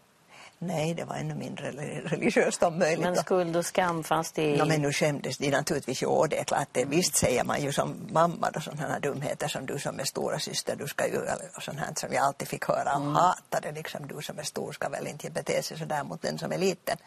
Nej, 0.63 0.93
det 0.93 1.03
var 1.03 1.15
ännu 1.15 1.35
mindre 1.35 1.71
religiöst 2.05 2.63
om 2.63 2.79
möjligt. 2.79 2.99
Men 3.05 3.15
skuld 3.15 3.55
och 3.55 3.65
skam, 3.65 4.03
fanns 4.03 4.31
det 4.31 4.43
i... 4.43 4.57
No, 4.57 4.65
men 4.65 4.81
nu 4.81 4.91
skämdes 4.93 5.37
de 5.37 5.49
naturligtvis 5.51 6.01
och 6.03 6.29
det 6.29 6.39
är 6.39 6.43
klart, 6.43 6.67
det, 6.71 6.85
visst 6.85 7.15
säger 7.15 7.43
man 7.43 7.61
ju 7.61 7.71
som 7.71 7.95
mamma 8.11 8.51
då 8.51 8.59
sådana 8.59 8.87
här 8.93 8.99
dumheter 8.99 9.47
som 9.47 9.65
du 9.65 9.79
som 9.79 9.99
är 9.99 10.03
stora 10.03 10.39
syster, 10.39 10.75
du 10.75 10.87
ska 10.87 11.07
ju, 11.07 11.17
och 11.55 11.63
sånt 11.63 11.79
här 11.79 11.93
som 11.95 12.13
jag 12.13 12.23
alltid 12.25 12.47
fick 12.47 12.65
höra 12.67 12.95
och 12.95 13.11
hatade 13.11 13.71
liksom, 13.71 14.07
du 14.07 14.21
som 14.21 14.39
är 14.39 14.43
stor 14.43 14.71
ska 14.71 14.89
väl 14.89 15.07
inte 15.07 15.29
bete 15.29 15.63
sig 15.63 15.77
sådär 15.77 16.03
mot 16.03 16.21
den 16.21 16.37
som 16.39 16.51
är 16.51 16.57
liten. 16.57 16.97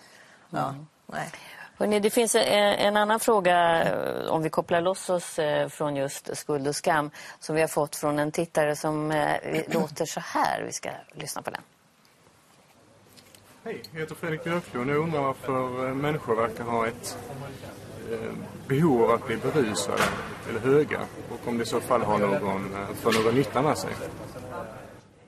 Ja, 0.50 0.74
nej. 1.06 1.28
Hörrni, 1.76 2.00
det 2.00 2.10
finns 2.10 2.34
en, 2.34 2.42
en, 2.74 2.96
annan 2.96 3.20
fråga, 3.20 3.82
eh, 3.82 4.30
om 4.30 4.42
vi 4.42 4.50
kopplar 4.50 4.80
loss 4.80 5.10
oss 5.10 5.38
eh, 5.38 5.68
från 5.68 5.96
just 5.96 6.36
skuld 6.36 6.68
och 6.68 6.76
skam, 6.76 7.10
som 7.40 7.54
vi 7.54 7.60
har 7.60 7.68
fått 7.68 7.96
från 7.96 8.18
en 8.18 8.32
tittare 8.32 8.76
som 8.76 9.10
eh, 9.10 9.62
låter 9.68 10.06
så 10.06 10.20
här. 10.20 10.62
Vi 10.62 10.72
ska 10.72 10.90
lyssna 11.12 11.42
på 11.42 11.50
den. 11.50 11.60
Hej, 13.64 13.82
jag 13.92 14.00
heter 14.00 14.14
Fredrik 14.14 14.44
Björklund 14.44 14.90
och 14.90 14.96
undrar 14.96 15.20
varför 15.20 15.94
människor 15.94 16.36
verkar 16.36 16.64
ha 16.64 16.86
ett 16.86 17.18
behov 18.66 19.02
av 19.02 19.10
att 19.10 19.26
bli 19.26 19.36
berusade 19.36 20.02
eller 20.48 20.60
höga 20.60 21.00
och 21.30 21.48
om 21.48 21.58
det 21.58 21.62
i 21.62 21.66
så 21.66 21.80
fall 21.80 22.02
har 22.02 22.18
någon, 22.18 22.76
för 22.94 23.24
någon 23.24 23.34
nytta 23.34 23.62
med 23.62 23.78
sig. 23.78 23.90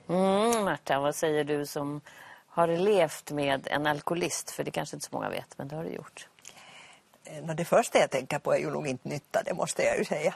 Mm, 0.09 0.65
Marta, 0.65 0.99
vad 0.99 1.15
säger 1.15 1.43
du 1.43 1.65
som 1.65 2.01
har 2.47 2.67
levt 2.67 3.31
med 3.31 3.67
en 3.71 3.87
alkoholist? 3.87 4.51
För 4.51 4.63
det 4.63 4.71
kanske 4.71 4.95
inte 4.95 5.05
så 5.05 5.15
många 5.15 5.29
vet, 5.29 5.57
men 5.57 5.67
det 5.67 5.75
har 5.75 5.83
du 5.83 5.89
gjort. 5.89 6.27
Eh, 7.29 7.55
det 7.55 7.65
första 7.65 7.99
jag 7.99 8.09
tänker 8.09 8.39
på 8.39 8.53
är 8.53 8.57
ju 8.57 8.71
nog 8.71 8.87
inte 8.87 9.09
nytta, 9.09 9.43
det 9.45 9.53
måste 9.53 9.83
jag 9.83 9.97
ju 9.97 10.05
säga. 10.05 10.35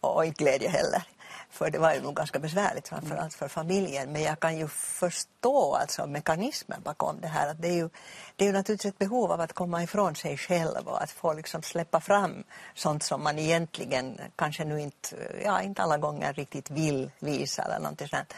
Och 0.00 0.24
inte 0.24 0.44
glädje 0.44 0.68
heller. 0.68 1.02
För 1.50 1.70
det 1.70 1.78
var 1.78 1.94
ju 1.94 2.00
nog 2.00 2.16
ganska 2.16 2.38
besvärligt 2.38 2.88
framförallt 2.88 3.34
för 3.34 3.48
familjen. 3.48 4.12
Men 4.12 4.22
jag 4.22 4.40
kan 4.40 4.58
ju 4.58 4.68
förstå 4.68 5.74
alltså 5.74 6.06
mekanismen 6.06 6.82
bakom 6.82 7.20
det 7.20 7.28
här. 7.28 7.50
Att 7.50 7.62
det, 7.62 7.68
är 7.68 7.74
ju, 7.74 7.88
det 8.36 8.44
är 8.44 8.46
ju 8.46 8.52
naturligtvis 8.52 8.92
ett 8.92 8.98
behov 8.98 9.32
av 9.32 9.40
att 9.40 9.52
komma 9.52 9.82
ifrån 9.82 10.14
sig 10.14 10.36
själv 10.36 10.88
och 10.88 11.02
att 11.02 11.10
få 11.10 11.32
liksom 11.32 11.62
släppa 11.62 12.00
fram 12.00 12.44
sånt 12.74 13.02
som 13.02 13.22
man 13.22 13.38
egentligen 13.38 14.20
kanske 14.36 14.64
nu 14.64 14.80
inte, 14.80 15.16
ja, 15.44 15.62
inte 15.62 15.82
alla 15.82 15.98
gånger 15.98 16.32
riktigt 16.32 16.70
vill 16.70 17.10
visa 17.18 17.62
eller 17.62 17.78
någonting 17.78 18.08
sånt 18.08 18.34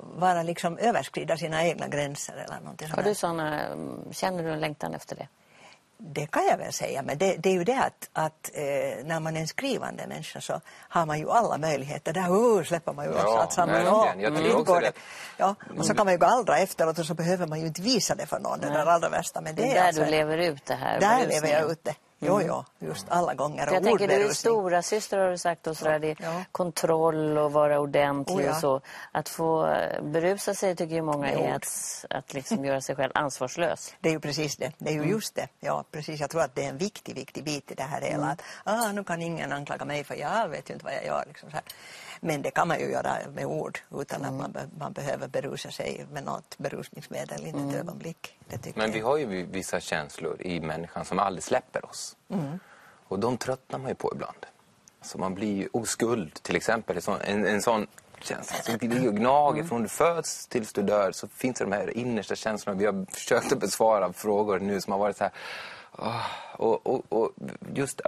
vara 0.00 0.42
liksom 0.42 0.78
överskrida 0.78 1.36
sina 1.36 1.66
egna 1.66 1.88
gränser 1.88 2.34
eller 2.34 2.60
någonting 2.60 2.90
Har 2.90 3.02
du 3.02 3.14
såna, 3.14 3.68
känner 4.10 4.42
du 4.42 4.50
en 4.50 4.60
längtan 4.60 4.94
efter 4.94 5.16
det? 5.16 5.28
Det 6.00 6.26
kan 6.26 6.46
jag 6.46 6.56
väl 6.56 6.72
säga, 6.72 7.02
men 7.02 7.18
det, 7.18 7.36
det 7.36 7.48
är 7.48 7.52
ju 7.52 7.64
det 7.64 7.78
att, 7.78 8.10
att 8.12 8.50
eh, 8.54 9.04
när 9.04 9.20
man 9.20 9.36
är 9.36 9.40
en 9.40 9.48
skrivande 9.48 10.06
människa 10.06 10.40
så 10.40 10.60
har 10.88 11.06
man 11.06 11.18
ju 11.18 11.30
alla 11.30 11.58
möjligheter. 11.58 12.12
Där 12.12 12.30
uh, 12.30 12.64
släpper 12.64 12.92
man 12.92 13.04
ju 13.04 13.12
ja, 13.12 13.40
alltsammans. 13.40 13.84
Ja, 13.84 14.08
jag 14.18 14.36
tycker 14.36 14.56
också 14.56 14.74
det. 14.74 14.92
Ja, 15.36 15.54
och 15.78 15.86
så 15.86 15.94
kan 15.94 16.06
man 16.06 16.14
ju 16.14 16.18
gallra 16.18 16.58
efteråt 16.58 16.98
och 16.98 17.06
så 17.06 17.14
behöver 17.14 17.46
man 17.46 17.60
ju 17.60 17.66
inte 17.66 17.82
visa 17.82 18.14
det 18.14 18.26
för 18.26 18.38
någon, 18.38 18.60
det 18.60 18.68
där 18.68 18.86
allra 18.86 19.08
värsta. 19.08 19.40
Men 19.40 19.54
det, 19.54 19.62
det 19.62 19.70
är 19.70 19.74
där 19.74 19.86
alltså, 19.86 20.04
du 20.04 20.10
lever 20.10 20.38
ut 20.38 20.66
det 20.66 20.74
här. 20.74 21.00
Där 21.00 21.26
lever 21.26 21.48
jag 21.48 21.70
ut 21.70 21.84
det. 21.84 21.94
Jo, 22.20 22.40
jo, 22.42 22.64
just 22.78 23.06
alla 23.08 23.34
gånger. 23.34 23.68
Jag 23.72 23.82
tänker, 23.82 24.08
du 24.08 24.14
är 24.14 24.32
stora 24.32 24.82
syster 24.82 25.18
har 25.18 25.30
du 25.30 25.38
sagt 25.38 25.66
och 25.66 25.76
sådär, 25.76 25.98
det 25.98 26.10
är 26.10 26.16
ja. 26.20 26.44
kontroll 26.52 27.38
och 27.38 27.52
vara 27.52 27.80
ordentlig 27.80 28.36
oh, 28.36 28.44
ja. 28.44 28.50
och 28.50 28.56
så. 28.56 28.80
Att 29.12 29.28
få 29.28 29.66
eh, 29.66 30.02
berusa 30.02 30.54
sig 30.54 30.76
tycker 30.76 30.94
ju 30.94 31.02
många 31.02 31.30
är 31.30 31.54
att, 31.54 32.04
att 32.10 32.34
liksom 32.34 32.64
göra 32.64 32.80
sig 32.80 32.96
själv 32.96 33.12
ansvarslös. 33.14 33.94
Det 34.00 34.08
är 34.08 34.12
ju 34.12 34.20
precis 34.20 34.56
det, 34.56 34.72
det 34.78 34.88
är 34.88 34.94
ju 34.94 34.98
mm. 34.98 35.10
just 35.10 35.34
det. 35.34 35.48
Ja, 35.60 35.84
precis. 35.90 36.20
Jag 36.20 36.30
tror 36.30 36.42
att 36.42 36.54
det 36.54 36.64
är 36.64 36.68
en 36.68 36.78
viktig, 36.78 37.14
viktig 37.14 37.44
bit 37.44 37.70
i 37.70 37.74
det 37.74 37.82
här 37.82 38.00
hela. 38.00 38.16
Mm. 38.16 38.28
Att, 38.28 38.42
ah, 38.64 38.92
nu 38.92 39.04
kan 39.04 39.22
ingen 39.22 39.52
anklaga 39.52 39.84
mig 39.84 40.04
för 40.04 40.14
jag 40.14 40.48
vet 40.48 40.70
ju 40.70 40.74
inte 40.74 40.84
vad 40.84 40.94
jag 40.94 41.04
gör. 41.04 41.24
Liksom 41.26 41.50
så 41.50 41.56
här. 41.56 41.64
Men 42.20 42.42
det 42.42 42.50
kan 42.50 42.68
man 42.68 42.80
ju 42.80 42.90
göra 42.90 43.16
med 43.34 43.46
ord 43.46 43.78
utan 43.94 44.24
mm. 44.24 44.40
att 44.40 44.54
man, 44.54 44.70
man 44.78 44.92
behöver 44.92 45.28
berusa 45.28 45.70
sig 45.70 46.06
med 46.12 46.24
något 46.24 46.58
berusningsmedel, 46.58 47.46
inte 47.46 47.58
mm. 47.58 47.70
ett 47.70 47.76
ögonblick. 47.76 48.38
Men 48.74 48.92
vi 48.92 49.00
har 49.00 49.16
ju 49.16 49.46
vissa 49.46 49.80
känslor 49.80 50.42
i 50.42 50.60
människan 50.60 51.04
som 51.04 51.18
aldrig 51.18 51.42
släpper 51.42 51.84
oss. 51.84 52.16
Mm. 52.28 52.58
Och 53.08 53.18
de 53.18 53.36
tröttnar 53.36 53.78
man 53.78 53.88
ju 53.88 53.94
på 53.94 54.12
ibland. 54.14 54.46
Så 55.02 55.18
man 55.18 55.34
blir 55.34 55.56
ju 55.56 55.68
oskuld 55.72 56.42
till 56.42 56.56
exempel. 56.56 56.98
En, 57.24 57.46
en 57.46 57.62
sån 57.62 57.86
känsla 58.20 58.56
som 58.62 58.78
ligger 58.80 59.08
och 59.08 59.16
gnager 59.16 59.58
mm. 59.58 59.68
från 59.68 59.82
du 59.82 59.88
föds 59.88 60.46
tills 60.46 60.72
du 60.72 60.82
dör 60.82 61.12
så 61.12 61.28
finns 61.28 61.58
det 61.58 61.64
de 61.64 61.72
här 61.72 61.98
innersta 61.98 62.34
känslorna. 62.34 62.78
Vi 62.78 62.86
har 62.86 63.06
försökt 63.12 63.52
att 63.52 63.60
besvara 63.60 64.12
frågor 64.12 64.58
nu 64.58 64.80
som 64.80 64.92
har 64.92 65.00
varit 65.00 65.16
så 65.16 65.24
här... 65.24 65.32
Oh, 65.92 66.26
och, 66.56 66.86
och, 66.86 67.04
och 67.08 67.32
just 67.74 68.00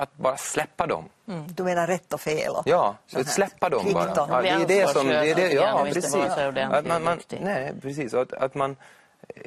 att 0.00 0.16
bara 0.16 0.36
släppa 0.36 0.86
dem. 0.86 1.08
Mm. 1.28 1.46
Du 1.48 1.62
menar 1.62 1.86
rätt 1.86 2.12
och 2.12 2.20
fel? 2.20 2.52
Och 2.52 2.62
ja, 2.66 2.96
släppa 3.26 3.68
dem 3.68 3.92
bara. 3.92 4.26
Ja, 4.26 4.42
det 4.42 4.48
är 4.48 4.86
det 4.86 4.88
som... 4.88 5.06
Det 5.06 5.30
är 5.30 5.34
det, 5.34 5.52
ja, 5.52 5.86
precis. 5.92 6.14
Att 6.14 6.86
man, 6.86 7.02
man, 7.02 7.20
nej, 7.40 7.72
precis. 7.82 8.14
Att, 8.14 8.32
att 8.32 8.54
man 8.54 8.76
eh, 9.28 9.42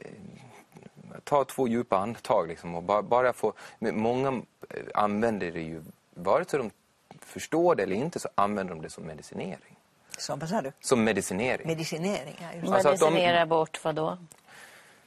tar 1.24 1.44
två 1.44 1.68
djupa 1.68 1.98
andetag 1.98 2.48
liksom, 2.48 2.76
och 2.76 2.84
bara, 2.84 3.02
bara 3.02 3.34
få... 3.34 3.54
Många 3.80 4.42
använder 4.94 5.52
det 5.52 5.62
ju, 5.62 5.84
vare 6.14 6.46
sig 6.46 6.60
de 6.60 6.72
förstår 7.22 7.76
det 7.76 7.84
eller 7.84 7.96
inte, 7.96 8.20
så 8.20 8.30
använder 8.36 8.74
de 8.74 8.82
det 8.82 8.90
som 8.90 9.04
medicinering. 9.04 9.76
Som, 10.18 10.40
vad 10.40 10.50
sa 10.50 10.62
du? 10.62 10.72
Som 10.80 11.04
medicinering. 11.04 11.68
Medicinering, 11.68 12.38
ja. 12.42 12.60
Just. 12.60 12.74
Alltså 12.74 12.90
Medicinera 12.90 13.40
de, 13.40 13.50
bort 13.50 13.84
vad 13.84 13.96
då? 13.96 14.18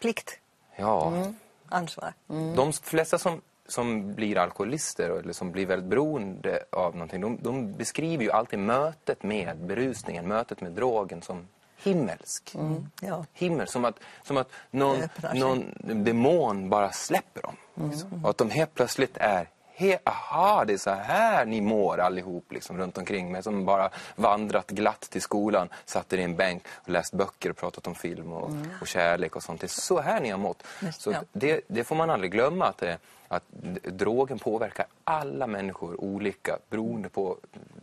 Plikt. 0.01 0.39
Ja. 0.77 1.09
Mm. 1.09 1.37
Ansvar. 1.69 2.13
Mm. 2.29 2.57
De 2.57 2.73
flesta 2.73 3.19
som 3.19 3.41
som 3.69 4.15
blir 4.15 4.39
alkoholister 4.39 5.11
eller 5.11 5.33
som 5.33 5.53
blir 5.53 5.67
väldigt 5.67 5.91
beroende 5.91 6.65
av 6.73 6.95
någonting, 6.95 7.21
de, 7.21 7.39
de 7.43 7.73
beskriver 7.73 8.25
ju 8.25 8.31
alltid 8.31 8.59
mötet 8.59 9.23
med 9.23 9.57
berusningen, 9.57 10.29
mötet 10.29 10.61
med 10.61 10.73
drogen 10.73 11.23
som 11.23 11.47
himmelsk. 11.77 12.55
Mm, 12.55 12.87
ja. 13.01 13.25
Himmel, 13.33 13.69
som 13.69 13.85
att, 13.85 14.01
som 14.23 14.37
att 14.37 14.51
någon, 14.71 14.99
någon 15.35 15.65
demon 16.05 16.69
bara 16.69 16.93
släpper 16.93 17.43
dem. 17.43 17.57
Mm. 17.77 17.91
Liksom. 17.91 18.25
Och 18.25 18.31
att 18.31 18.39
de 18.39 18.51
helt 18.51 18.75
plötsligt 18.75 19.17
är 19.17 19.49
he, 19.77 19.99
aha, 20.05 20.65
det 20.65 20.73
är 20.73 20.79
så 20.79 20.91
här 20.91 21.45
ni 21.45 21.61
mår 21.61 22.01
allihop 22.01 22.53
liksom, 22.53 22.79
runt 22.79 22.99
omkring 22.99 23.33
mig 23.33 23.43
som 23.43 23.65
bara 23.65 23.91
vandrat 24.15 24.71
glatt 24.71 25.01
till 25.01 25.23
skolan, 25.23 25.69
satt 25.85 26.13
i 26.13 26.23
en 26.23 26.37
bänk 26.37 26.63
och 26.69 26.89
läst 26.89 27.13
böcker 27.13 27.51
och 27.51 27.57
pratat 27.57 27.87
om 27.87 27.95
film 27.95 28.33
och, 28.33 28.51
mm. 28.51 28.69
och 28.81 28.87
kärlek 28.87 29.37
och 29.37 29.43
sånt. 29.43 29.61
Det 29.61 29.67
är 29.67 29.69
så 29.69 30.01
här 30.01 30.21
ni 30.21 30.31
har 30.31 30.39
mått. 30.39 30.63
Så 30.99 31.15
det, 31.33 31.61
det, 31.69 31.85
får 31.85 31.97
man 31.97 32.11
aldrig 32.11 32.33
glömma 32.33 32.65
att 32.67 32.79
det, 32.79 32.99
att 33.29 33.43
drogen 33.85 34.39
påverkar 34.39 34.87
alla 35.05 35.47
människor 35.47 36.01
olika 36.01 36.59
beroende 36.71 37.09
på 37.09 37.37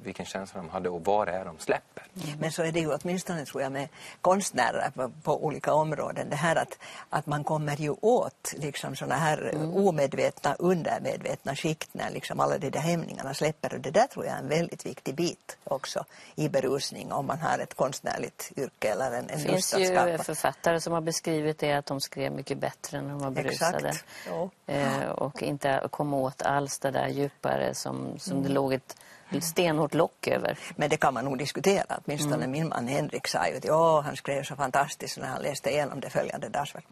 vilken 0.03 0.25
känsla 0.25 0.61
de 0.61 0.69
hade 0.69 0.89
och 0.89 1.05
vad 1.05 1.27
det 1.27 1.31
är 1.31 1.45
de 1.45 1.59
släpper. 1.59 2.03
Mm. 2.23 2.39
Men 2.39 2.51
så 2.51 2.63
är 2.63 2.71
det 2.71 2.79
ju 2.79 2.93
åtminstone 2.93 3.45
tror 3.45 3.63
jag 3.63 3.71
med 3.71 3.87
konstnärer 4.21 4.89
på, 4.95 5.11
på, 5.23 5.45
olika 5.45 5.73
områden. 5.73 6.29
Det 6.29 6.35
här 6.35 6.55
att, 6.55 6.77
att 7.09 7.25
man 7.25 7.43
kommer 7.43 7.75
ju 7.75 7.95
åt 8.01 8.53
liksom 8.57 8.95
såna 8.95 9.15
här 9.15 9.51
mm. 9.53 9.73
omedvetna, 9.73 10.55
undermedvetna 10.59 11.55
skikt 11.55 11.89
när 11.91 12.11
liksom 12.11 12.39
alla 12.39 12.57
de 12.57 12.69
där 12.69 12.79
hämningarna 12.79 13.33
släpper. 13.33 13.73
Och 13.73 13.79
det 13.79 13.91
där 13.91 14.07
tror 14.07 14.25
jag 14.25 14.35
är 14.35 14.39
en 14.39 14.49
väldigt 14.49 14.85
viktig 14.85 15.15
bit 15.15 15.57
också 15.63 16.05
i 16.35 16.49
berusning 16.49 17.11
om 17.11 17.25
man 17.25 17.39
har 17.39 17.59
ett 17.59 17.73
konstnärligt 17.73 18.51
yrke 18.57 18.91
eller 18.91 19.11
en, 19.11 19.13
en 19.13 19.27
Det 19.27 19.37
finns 19.37 19.73
ju 19.77 20.17
författare 20.17 20.79
som 20.79 20.93
har 20.93 21.01
beskrivit 21.01 21.57
det 21.59 21.73
att 21.73 21.85
de 21.85 22.01
skrev 22.01 22.31
mycket 22.31 22.57
bättre 22.57 23.01
när 23.01 23.09
de 23.09 23.19
var 23.19 23.31
berusade. 23.31 23.89
Exakt. 23.89 24.05
Ja. 24.27 24.49
Eh, 24.65 25.03
och 25.33 25.41
inte 25.41 25.87
komma 25.91 26.17
åt 26.17 26.41
alls 26.41 26.79
det 26.79 26.91
där 26.91 27.07
djupare 27.07 27.73
som, 27.73 28.19
som 28.19 28.31
mm. 28.31 28.43
det 28.43 28.49
låg 28.49 28.73
ett 28.73 28.95
stenhårt 29.41 29.93
lock 29.93 30.27
över. 30.27 30.59
Men 30.75 30.89
det 30.89 30.97
kan 30.97 31.13
man 31.13 31.25
nog 31.25 31.37
diskutera. 31.37 31.99
Åtminstone 32.05 32.35
mm. 32.35 32.51
min 32.51 32.69
man 32.69 32.87
Henrik 32.87 33.27
sa 33.27 33.47
ju 33.47 33.57
att 33.57 33.65
ja, 33.65 34.01
han 34.01 34.15
skrev 34.15 34.43
så 34.43 34.55
fantastiskt 34.55 35.17
när 35.17 35.27
han 35.27 35.41
läste 35.41 35.69
igenom 35.69 35.99
det 35.99 36.09
följande 36.09 36.49
dagsverk. 36.49 36.85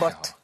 Bort. 0.00 0.34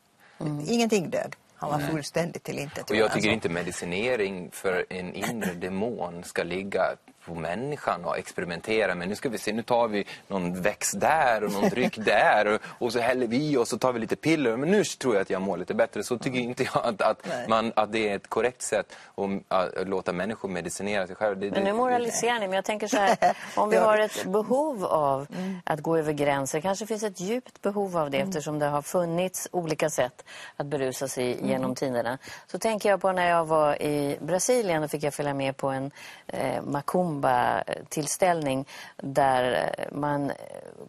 Mm. 0.41 0.65
Ingenting 0.67 1.11
dög. 1.11 1.35
Han 1.55 1.71
var 1.71 1.79
fullständigt 1.79 2.43
till 2.43 2.59
inte. 2.59 2.81
Och 2.91 2.97
jag 2.97 3.13
tycker 3.13 3.29
inte 3.29 3.49
medicinering 3.49 4.51
för 4.51 4.87
en 4.89 5.15
inre 5.15 5.55
demon 5.55 6.25
ska 6.25 6.43
ligga 6.43 6.83
på 7.27 7.35
människan 7.35 8.05
och 8.05 8.19
experimentera. 8.19 8.95
Men 8.95 9.09
nu 9.09 9.15
ska 9.15 9.29
vi 9.29 9.39
se, 9.39 9.53
nu 9.53 9.63
tar 9.63 9.89
vi 9.89 10.07
någon 10.29 10.63
växt 10.63 11.01
där 11.01 11.45
och 11.45 11.53
någon 11.53 11.69
dryck 11.69 11.97
där 12.05 12.47
och, 12.47 12.61
och, 12.65 12.93
så 12.93 12.99
häller 12.99 13.27
vi 13.27 13.57
och 13.57 13.69
så 13.69 13.79
tar 13.79 13.93
vi 13.93 14.01
lite 14.01 14.17
piller. 14.17 14.57
Men 14.57 14.71
nu 14.71 14.85
tror 14.85 15.15
jag 15.15 15.23
att 15.23 15.31
jag 15.31 15.43
mår 15.43 15.57
lite 15.57 15.75
bättre. 15.75 16.05
Så 16.05 16.19
tycker 16.19 16.39
inte 16.39 16.63
jag 16.63 16.87
att, 16.87 17.03
att, 17.03 17.49
man, 17.49 17.73
att 17.77 17.93
det 17.93 18.09
är 18.09 18.17
ett 18.17 18.29
korrekt 18.29 18.63
sätt 18.63 18.97
att, 19.49 19.79
att 19.79 19.89
låta 19.89 20.13
människor 20.13 20.49
medicinera 20.49 21.07
sig 21.07 21.17
själva. 21.17 21.47
men 21.51 21.65
nu 21.65 21.73
moraliserar 21.73 22.41
ni. 22.41 22.47
Men 22.47 22.55
jag 22.55 22.65
tänker 22.65 22.87
så 22.87 22.97
här, 22.97 23.37
om 23.57 23.71
vi 23.71 23.77
har 23.77 23.99
ett 23.99 24.25
behov 24.25 24.85
av 24.85 25.27
mm. 25.37 25.61
att 25.65 25.81
gå 25.81 25.97
över 25.97 26.13
gränser. 26.13 26.61
kanske 26.61 26.87
finns 26.87 27.03
ett 27.03 27.21
djupt 27.21 27.63
behov 27.63 27.97
av 27.97 28.11
det 28.11 28.17
mm. 28.17 28.29
eftersom 28.29 28.59
det 28.59 28.67
har 28.67 28.83
funnits 28.83 29.49
olika 29.53 29.91
sätt 29.91 30.25
att 30.57 30.67
berusa 30.67 31.09
sig 31.09 31.33
mm. 31.33 31.49
genom 31.49 31.75
tiderna. 31.75 32.19
Så 32.47 32.59
tänker 32.59 32.89
jag 32.89 33.01
på 33.01 33.13
när 33.13 33.29
jag 33.29 33.45
var 33.45 33.83
i 33.83 34.19
Brasilien 34.21 34.83
och 34.83 34.91
fick 34.91 35.03
jag 35.03 35.15
följa 35.15 35.35
med 35.35 35.57
på 35.57 35.69
en 35.69 35.91
eh, 36.27 36.63
macumba 36.63 37.12
Zumba-tillställning 37.13 38.69
där 38.97 39.75
man 39.93 40.33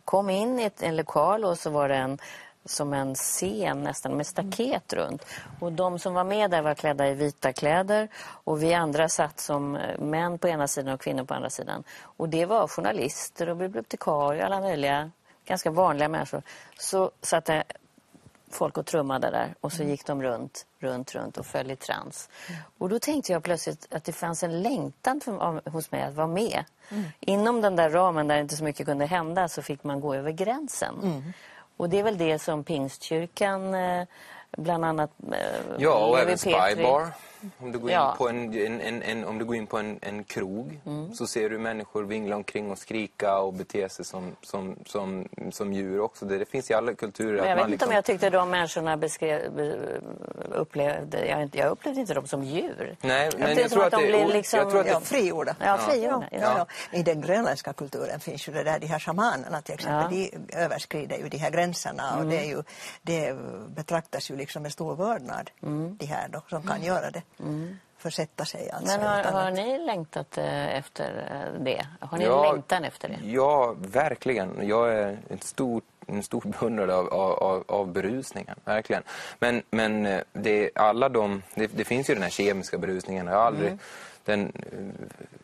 kom 0.06 0.30
in 0.30 0.60
i 0.60 0.72
en 0.80 0.96
lokal 0.96 1.46
och 1.46 1.58
så 1.58 1.70
var 1.70 1.90
det 1.90 1.96
en 1.96 2.18
som 2.66 2.94
en 2.94 3.16
scen 3.16 3.84
nästan 3.84 4.18
med 4.18 4.28
staket 4.28 4.94
mm. 4.94 5.06
runt. 5.06 5.26
Och 5.60 5.72
de 5.72 6.00
som 6.00 6.14
var 6.14 6.24
med 6.24 6.52
där 6.52 6.62
var 6.62 6.76
klädda 6.76 7.10
i 7.10 7.14
vita 7.14 7.54
kläder 7.54 8.08
och 8.18 8.64
vi 8.64 8.74
andra 8.74 9.10
satt 9.10 9.40
som 9.40 9.78
män 10.00 10.38
på 10.38 10.48
ena 10.48 10.68
sidan 10.68 10.94
och 10.94 11.02
kvinnor 11.02 11.24
på 11.24 11.34
andra 11.34 11.50
sidan. 11.50 11.84
Och 12.02 12.30
det 12.30 12.46
var 12.46 12.68
journalister 12.68 13.50
och 13.50 13.58
bibliotekarier, 13.58 14.42
och 14.42 14.46
alla 14.46 14.62
möjliga 14.62 15.12
ganska 15.46 15.72
vanliga 15.72 16.08
människor. 16.08 16.42
Så 16.78 17.12
satt 17.22 17.46
det 17.46 17.64
folk 18.54 18.78
och 18.78 18.86
trummade 18.86 19.30
där 19.30 19.56
och 19.62 19.72
så 19.72 19.82
mm. 19.82 19.92
gick 19.92 20.06
de 20.06 20.24
runt, 20.24 20.66
runt, 20.80 21.16
runt 21.16 21.38
och 21.38 21.46
föll 21.46 21.72
i 21.72 21.76
trans. 21.76 22.30
Mm. 22.50 22.62
Och 22.78 22.90
då 22.90 23.00
tänkte 23.00 23.32
jag 23.32 23.44
plötsligt 23.44 23.88
att 23.94 24.04
det 24.04 24.14
fanns 24.14 24.44
en 24.44 24.62
längtan 24.62 25.22
för, 25.22 25.70
hos 25.70 25.92
mig 25.92 26.04
att 26.04 26.14
vara 26.14 26.28
med. 26.28 26.64
Mm. 26.90 27.04
Inom 27.20 27.62
den 27.62 27.76
där 27.76 27.90
ramen 27.90 28.28
där 28.28 28.38
inte 28.38 28.56
så 28.56 28.64
mycket 28.64 28.86
kunde 28.86 29.06
hända 29.06 29.48
så 29.48 29.62
fick 29.62 29.84
man 29.84 30.00
gå 30.00 30.16
över 30.16 30.32
gränsen. 30.32 30.96
Mm. 31.04 31.34
Och 31.78 31.90
det 31.90 32.00
är 32.00 32.04
väl 32.04 32.18
det 32.18 32.40
som 32.40 32.64
Pingstkyrkan 32.64 33.74
eh, 33.74 34.08
bland 34.58 34.86
annat 34.86 35.12
eh, 35.32 35.38
Ja, 35.78 36.06
och 36.06 36.20
även 36.20 36.38
Petri. 36.38 36.54
Spybar. 36.72 37.08
Om 37.60 37.72
du 37.72 37.80
går 37.80 37.90
in 37.90 37.96
Ja. 37.96 38.16
på 38.18 38.30
en, 38.30 38.54
en, 38.54 38.82
en, 38.82 39.02
en, 39.02 39.26
om 39.26 39.38
du 39.38 39.46
går 39.46 39.56
in 39.56 39.68
på 39.68 39.78
en, 39.78 40.00
en 40.02 40.24
krog 40.24 40.80
så 41.14 41.28
ser 41.28 41.50
du 41.50 41.58
människor 41.60 42.04
vingla 42.04 42.36
omkring 42.36 42.72
och 42.72 42.78
skrika 42.78 43.38
och 43.40 43.54
bete 43.54 43.90
sig 43.90 44.06
som, 44.06 44.36
som, 44.42 44.76
som, 44.86 45.28
som 45.52 45.74
djur 45.74 46.00
också. 46.02 46.26
Det, 46.26 46.38
det 46.38 46.46
finns 46.46 46.72
i 46.72 46.74
alla 46.74 46.94
kulturer. 46.94 47.32
Men 47.36 47.40
att 47.42 47.48
jag 47.50 47.56
vet 47.56 47.64
man 47.64 47.74
inte 47.74 47.86
om 47.86 47.90
liksom- 47.90 47.96
jag 47.96 48.06
tyckte 48.06 48.30
de 48.30 48.50
människorna 48.50 48.98
beskrev, 48.98 49.56
be- 49.56 50.00
upplevde, 50.52 51.26
jag, 51.26 51.50
jag 51.56 51.72
upplevde 51.72 52.00
inte 52.02 52.14
dem 52.14 52.28
som 52.28 52.44
djur. 52.44 52.98
Nej, 53.02 53.30
men 53.38 53.48
tyckte 53.48 53.62
jag 53.62 53.72
tror 53.72 53.86
att 53.86 53.94
är 53.94 53.98
blev 54.08 54.28
liksom... 54.28 54.60
jag 54.60 54.70
tror 54.70 54.80
att 54.80 54.86
det- 54.86 54.92
Ja, 54.92 55.00
frigjorda. 55.00 55.56
Ja, 55.60 55.78
frigjorda. 55.78 56.28
Ja, 56.32 56.38
ja, 56.42 56.66
ja. 56.92 56.98
I 57.00 57.04
den 57.04 57.22
grönländska 57.22 57.74
kulturen 57.74 58.20
finns 58.20 58.48
ju 58.48 58.54
det 58.54 58.64
där, 58.64 58.80
de 58.80 58.88
här 58.88 59.00
shamanerna 59.00 59.62
till 59.62 59.74
exempel, 59.74 60.18
Ja. 60.20 60.28
de 60.50 60.56
överskrider 60.58 61.18
ju 61.18 61.30
de 61.30 61.38
här 61.38 61.52
gränserna 61.52 62.18
och 62.20 62.26
det, 62.26 62.38
är 62.40 62.46
ju, 62.48 62.64
det 63.02 63.36
betraktas 63.76 64.32
ju 64.32 64.36
liksom 64.36 64.64
med 64.64 64.72
stor 64.72 64.96
vördnad, 64.96 65.52
de 66.00 66.06
här 66.06 66.28
då, 66.30 66.42
som 66.50 66.64
kan 66.68 66.84
göra 66.84 67.12
det. 67.12 67.22
Försätta 67.98 68.46
sig 68.46 68.72
alltså. 68.72 68.98
Men 68.98 69.08
har, 69.08 69.24
har 69.24 69.48
att- 69.48 69.54
ni 69.54 69.78
längtat 69.86 70.38
eh, 70.38 70.76
efter 70.78 71.28
eh, 71.56 71.62
det? 71.64 71.86
Har 72.00 72.18
ni 72.18 72.24
Ja, 72.26 72.52
längtan 72.54 72.84
efter 72.84 73.10
det? 73.10 73.18
Ja, 73.30 73.76
verkligen. 73.78 74.68
Jag 74.68 74.94
är 74.94 75.18
en 75.30 75.40
stor, 75.40 75.82
en 76.08 76.24
stor 76.24 76.42
beundrare 76.60 76.94
av, 76.96 77.14
av, 77.14 77.32
av, 77.44 77.64
av 77.68 77.92
berusningen, 77.92 78.56
verkligen. 78.66 79.04
Men, 79.40 79.62
men 79.70 80.06
eh, 80.06 80.22
det, 80.34 80.70
alla 80.76 81.10
de, 81.10 81.42
det, 81.56 81.68
det 81.68 81.84
finns 81.84 82.10
ju 82.10 82.14
den 82.14 82.24
här 82.24 82.30
kemiska 82.30 82.78
berusningen. 82.78 83.28
Jag 83.28 83.36
aldrig, 83.36 83.68
Mm. 83.68 83.80
den, 84.26 84.52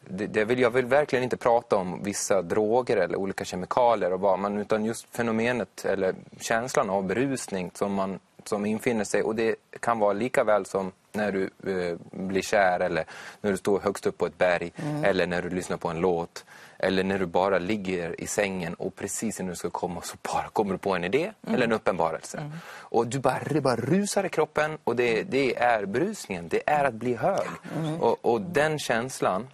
det, 0.08 0.28
det 0.28 0.46
vill, 0.46 0.60
jag 0.60 0.72
vill 0.72 0.86
verkligen 0.86 1.24
inte 1.24 1.38
prata 1.38 1.76
om 1.76 2.04
vissa 2.04 2.42
droger 2.42 2.98
eller 2.98 3.16
olika 3.16 3.46
kemikalier 3.46 4.14
och 4.14 4.20
vad, 4.20 4.40
men, 4.40 4.58
utan 4.58 4.86
just 4.86 5.16
fenomenet 5.16 5.86
eller 5.86 6.16
känslan 6.40 6.90
av 6.90 7.04
berusning 7.04 7.72
som, 7.74 7.94
man, 7.94 8.20
som 8.50 8.66
infinner 8.66 9.04
sig. 9.04 9.24
Och 9.24 9.36
det 9.36 9.56
kan 9.80 10.00
vara 10.00 10.14
lika 10.14 10.44
väl 10.44 10.66
som 10.66 10.92
när 11.12 11.32
du 11.32 11.44
eh, 11.44 11.98
blir 12.12 12.42
kär 12.42 12.80
eller 12.80 13.06
när 13.42 13.52
du 13.52 13.58
står 13.58 13.80
högst 13.80 14.06
upp 14.06 14.18
på 14.18 14.26
ett 14.26 14.38
berg 14.38 14.72
eller 15.04 15.28
när 15.28 15.42
du 15.42 15.50
lyssnar 15.50 15.78
på 15.78 15.88
en 15.88 16.00
låt 16.00 16.46
eller 16.80 17.04
när 17.04 17.20
du 17.20 17.26
bara 17.26 17.60
ligger 17.60 18.22
i 18.22 18.28
sängen 18.28 18.74
och 18.74 18.96
precis 18.96 19.40
när 19.40 19.50
du 19.50 19.56
ska 19.56 19.70
komma 19.70 20.02
så 20.02 20.18
bara 20.34 20.50
kommer 20.54 20.72
du 20.72 20.78
på 20.78 20.96
en 20.96 21.04
idé 21.04 21.32
eller 21.48 21.64
en 21.64 21.72
uppenbarelse. 21.72 22.52
Och 22.78 23.08
du 23.08 23.20
bara, 23.20 23.40
det 23.50 23.62
bara 23.62 23.76
rusar 23.76 24.26
i 24.26 24.30
kroppen 24.30 24.78
och 24.84 24.96
det, 24.96 25.24
det 25.24 25.56
är 25.58 25.86
brusningen, 25.86 26.48
det 26.48 26.70
är 26.70 26.86
att 26.86 26.94
bli 26.94 27.16
hög. 27.16 27.48
Och, 28.00 28.26
och 28.26 28.42
den 28.42 28.80
känslan, 28.80 29.48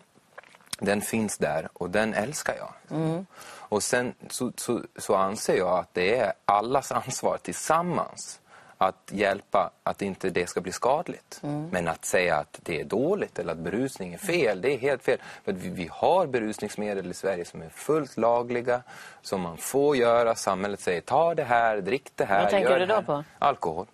den 0.79 1.01
finns 1.01 1.37
där 1.37 1.69
och 1.73 1.89
den 1.89 2.13
älskar 2.13 2.55
jag. 2.57 2.73
Och 3.69 3.83
sen 3.83 4.13
så, 4.29 4.51
så, 4.57 4.81
så 4.97 5.15
anser 5.15 5.57
jag 5.57 5.79
att 5.79 5.93
det 5.93 6.17
är 6.17 6.33
allas 6.45 6.91
ansvar 6.91 7.37
tillsammans 7.37 8.39
att 8.87 9.11
hjälpa 9.11 9.71
att 9.83 10.01
inte 10.01 10.29
det 10.29 10.49
ska 10.49 10.61
bli 10.61 10.71
skadligt. 10.71 11.39
Men 11.71 11.87
att 11.87 12.05
säga 12.05 12.35
att 12.35 12.59
det 12.63 12.81
är 12.81 12.85
dåligt 12.85 13.39
eller 13.39 13.51
att 13.51 13.57
berusning 13.57 14.13
är 14.13 14.17
fel, 14.17 14.61
det 14.61 14.73
är 14.73 14.77
helt 14.77 15.03
fel. 15.03 15.19
För 15.43 15.53
vi, 15.53 15.69
vi 15.69 15.89
har 15.91 16.27
berusningsmedel 16.27 17.11
i 17.11 17.13
Sverige 17.13 17.45
som 17.45 17.61
är 17.61 17.69
fullt 17.69 18.17
lagliga, 18.17 18.81
som 19.21 19.41
man 19.41 19.57
får 19.57 19.95
göra. 19.95 20.35
Samhället 20.35 20.79
säger 20.79 21.01
ta 21.01 21.35
det 21.35 21.43
här, 21.43 21.81
drick 21.81 22.11
det 22.15 22.25
här. 22.25 22.41
Vad 22.41 22.49
tänker 22.49 22.79
du 22.79 22.85
då 22.85 23.01
på? 23.01 23.23
Alkohol. 23.39 23.85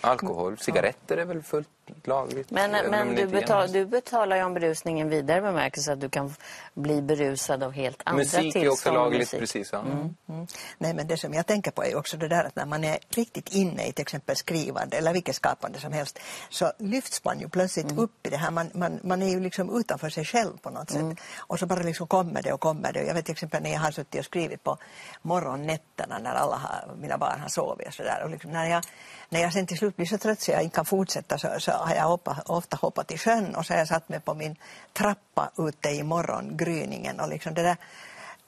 Alkohol, 0.00 0.58
cigaretter 0.58 1.16
är 1.16 1.24
väl 1.24 1.42
fullt 1.42 1.68
lagligt. 2.04 2.50
Men, 2.50 2.70
men 2.90 3.14
du, 3.14 3.26
betal, 3.26 3.72
du 3.72 3.86
betalar 3.86 4.36
ju 4.36 4.42
om 4.42 4.54
berusningen 4.54 5.08
vidare 5.08 5.40
bemärkelse 5.40 5.92
att 5.92 6.00
du 6.00 6.08
kan 6.08 6.34
bli 6.74 7.02
berusad 7.02 7.62
av 7.62 7.72
helt 7.72 8.02
andra 8.04 8.18
Musik 8.18 8.40
tillstånd. 8.40 8.64
är 8.66 8.70
också 8.70 8.92
lagligt, 8.92 9.20
musik. 9.20 9.40
precis. 9.40 9.68
Ja. 9.72 9.80
Mm. 9.80 10.46
Nej, 10.78 10.94
men 10.94 11.06
det 11.08 11.16
som 11.16 11.34
jag 11.34 11.46
tänker 11.46 11.70
på 11.70 11.84
är 11.84 11.96
också 11.96 12.16
det 12.16 12.28
där 12.28 12.44
att 12.44 12.56
när 12.56 12.66
man 12.66 12.84
är 12.84 12.98
riktigt 13.08 13.48
inne 13.48 13.86
i 13.86 13.92
till 13.92 14.02
exempel 14.02 14.36
skrivande 14.36 14.96
eller 14.96 15.12
vilket 15.12 15.36
skapande 15.36 15.80
som 15.80 15.92
helst 15.92 16.18
så 16.50 16.72
lyfts 16.78 17.24
man 17.24 17.40
ju 17.40 17.48
plötsligt 17.48 17.86
Mm. 17.90 17.98
upp 17.98 18.26
i 18.26 18.30
det 18.30 18.36
här. 18.36 18.50
Man, 18.50 18.70
man, 18.74 19.00
man 19.02 19.22
är 19.22 19.28
ju 19.28 19.40
liksom 19.40 19.78
utanför 19.80 20.08
sig 20.10 20.24
själv 20.24 20.58
på 20.62 20.70
något 20.70 20.90
Mm. 20.94 21.10
sätt. 21.16 21.24
Och 21.38 21.58
så 21.58 21.66
bara 21.66 21.80
liksom 21.82 22.06
kommer 22.06 22.42
det 22.42 22.52
och 22.52 22.60
kommer 22.60 22.92
det. 22.92 23.02
Jag 23.02 23.14
vet 23.14 23.24
till 23.24 23.32
exempel 23.32 23.62
när 23.62 23.72
jag 23.72 23.80
har 23.80 23.90
suttit 23.90 24.18
och 24.18 24.24
skrivit 24.24 24.62
på 24.64 24.78
morgonnätterna 25.22 26.18
när 26.18 26.34
alla 26.34 26.56
har, 26.56 26.94
mina 27.00 27.18
barn 27.18 27.40
har 27.40 27.48
sovit 27.48 27.88
och 27.88 27.94
sådär. 27.94 28.20
Och 28.24 28.30
liksom 28.30 28.50
när, 28.50 28.66
jag, 28.70 28.84
när 29.28 29.40
jag 29.40 29.52
sen 29.56 29.66
till 29.66 29.78
slut 29.78 29.96
blir 29.96 30.06
så 30.06 30.18
trött 30.18 30.40
så 30.40 30.50
jag 30.50 30.62
inte 30.62 30.74
kan 30.74 30.84
fortsätta 30.84 31.38
så, 31.38 31.48
så 31.58 31.72
har 31.72 31.94
jag 31.94 32.02
hoppa, 32.02 32.36
ofta 32.46 32.76
hoppat 32.76 33.10
i 33.10 33.18
sjön 33.18 33.54
och 33.54 33.66
så 33.66 33.72
har 33.72 33.78
jag 33.78 33.88
satt 33.88 34.08
mig 34.08 34.20
på 34.20 34.34
min 34.34 34.56
trappa 34.92 35.50
ute 35.58 35.88
i 35.88 36.02
morgongryningen 36.02 37.20
och 37.20 37.28
liksom 37.28 37.54
det 37.54 37.62
där 37.62 37.76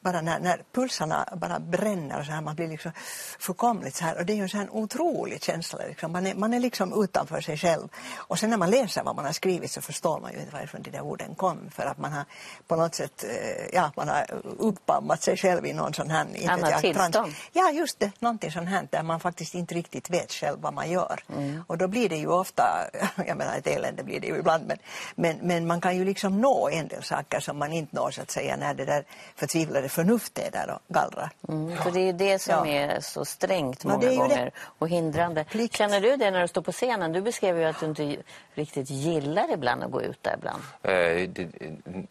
bara 0.00 0.20
när, 0.20 0.40
när 0.40 0.62
pulsarna 0.72 1.28
bara 1.36 1.58
bränner 1.58 2.22
så 2.22 2.32
här, 2.32 2.40
man 2.40 2.54
blir 2.54 2.68
liksom 2.68 2.92
fullkomligt 3.38 3.96
så 3.96 4.04
här. 4.04 4.18
Och 4.18 4.26
det 4.26 4.32
är 4.32 4.36
ju 4.36 4.42
en 4.42 4.48
sån 4.48 4.70
otrolig 4.70 5.42
känsla 5.42 5.78
liksom. 5.88 6.12
man, 6.12 6.26
är, 6.26 6.34
man 6.34 6.54
är 6.54 6.60
liksom 6.60 7.02
utanför 7.04 7.40
sig 7.40 7.56
själv. 7.56 7.88
Och 8.16 8.38
sen 8.38 8.50
när 8.50 8.56
man 8.56 8.70
läser 8.70 9.02
vad 9.02 9.16
man 9.16 9.24
har 9.24 9.32
skrivit 9.32 9.70
så 9.70 9.80
förstår 9.80 10.20
man 10.20 10.32
ju 10.32 10.38
inte 10.38 10.52
varifrån 10.52 10.82
de 10.82 10.90
där 10.90 11.00
orden 11.00 11.34
kom. 11.34 11.70
För 11.70 11.82
att 11.82 11.98
man 11.98 12.12
har 12.12 12.24
på 12.66 12.76
något 12.76 12.94
sätt, 12.94 13.24
eh, 13.24 13.74
ja 13.74 13.92
man 13.96 14.08
har 14.08 14.26
uppammat 14.58 15.22
sig 15.22 15.36
själv 15.36 15.66
i 15.66 15.72
någon 15.72 15.94
sån 15.94 16.10
här 16.10 16.26
Annat 16.48 16.80
tillstånd. 16.80 17.34
Ja 17.52 17.70
just 17.70 18.00
det, 18.00 18.10
någonting 18.18 18.52
sånt 18.52 18.68
här 18.68 18.88
där 18.90 19.02
man 19.02 19.20
faktiskt 19.20 19.54
inte 19.54 19.74
riktigt 19.74 20.10
vet 20.10 20.32
själv 20.32 20.58
vad 20.60 20.74
man 20.74 20.90
gör. 20.90 21.20
Och 21.66 21.78
då 21.78 21.88
blir 21.88 22.08
det 22.08 22.16
ju 22.16 22.28
ofta, 22.28 22.90
jag 23.26 23.36
menar 23.36 23.56
ett 23.56 23.66
elände 23.66 24.04
blir 24.04 24.20
det 24.20 24.26
ju 24.26 24.38
ibland 24.38 24.66
men, 24.66 24.78
men, 25.14 25.36
men 25.42 25.66
man 25.66 25.80
kan 25.80 25.96
ju 25.96 26.04
liksom 26.04 26.40
nå 26.40 26.68
en 26.68 26.88
del 26.88 27.02
saker 27.02 27.40
som 27.40 27.58
man 27.58 27.72
inte 27.72 27.96
når 27.96 28.10
så 28.10 28.22
att 28.22 28.30
säga 28.30 28.56
när 28.56 28.74
det 28.74 28.84
där 28.84 29.04
förtvivlade 29.36 29.87
förnuftet 29.88 30.46
är 30.46 30.50
där 30.50 30.70
och 30.74 30.94
gallrar. 30.94 31.30
Mm, 31.48 31.76
för 31.76 31.90
det 31.90 32.00
är 32.00 32.04
ju 32.04 32.12
det 32.12 32.38
som 32.38 32.54
Ja. 32.54 32.66
är 32.74 33.00
så 33.00 33.24
strängt 33.24 33.84
Ja, 33.84 33.90
många 33.90 34.08
det. 34.08 34.16
gånger 34.16 34.50
och 34.78 34.88
hindrande. 34.88 35.44
Plikt. 35.44 35.76
Känner 35.76 36.00
du 36.00 36.16
det 36.16 36.30
när 36.30 36.42
du 36.42 36.48
står 36.48 36.62
på 36.62 36.72
scenen? 36.72 37.12
Du 37.12 37.20
beskrev 37.20 37.58
ju 37.58 37.64
att 37.64 37.80
du 37.80 37.86
inte 37.86 38.16
riktigt 38.54 38.90
gillar 38.90 39.52
ibland 39.52 39.82
att 39.82 39.90
gå 39.90 40.02
ut 40.02 40.22
där 40.22 40.34
ibland. 40.38 40.62
Eh, 40.82 41.28
det, 41.28 41.48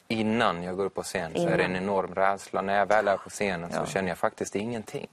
innan 0.08 0.64
jag 0.64 0.76
går 0.78 0.86
upp 0.86 0.96
på 0.96 1.04
scen 1.04 1.32
så 1.32 1.38
är 1.38 1.42
Innan. 1.42 1.58
det 1.58 1.64
en 1.64 1.76
enorm 1.76 2.16
rädsla. 2.16 2.62
När 2.62 2.78
jag 2.78 2.86
väl 2.86 3.08
är 3.08 3.18
på 3.18 3.30
scenen 3.30 3.72
så 3.74 3.86
känner 3.86 4.10
jag 4.10 4.18
faktiskt 4.18 4.56
ingenting. 4.56 5.08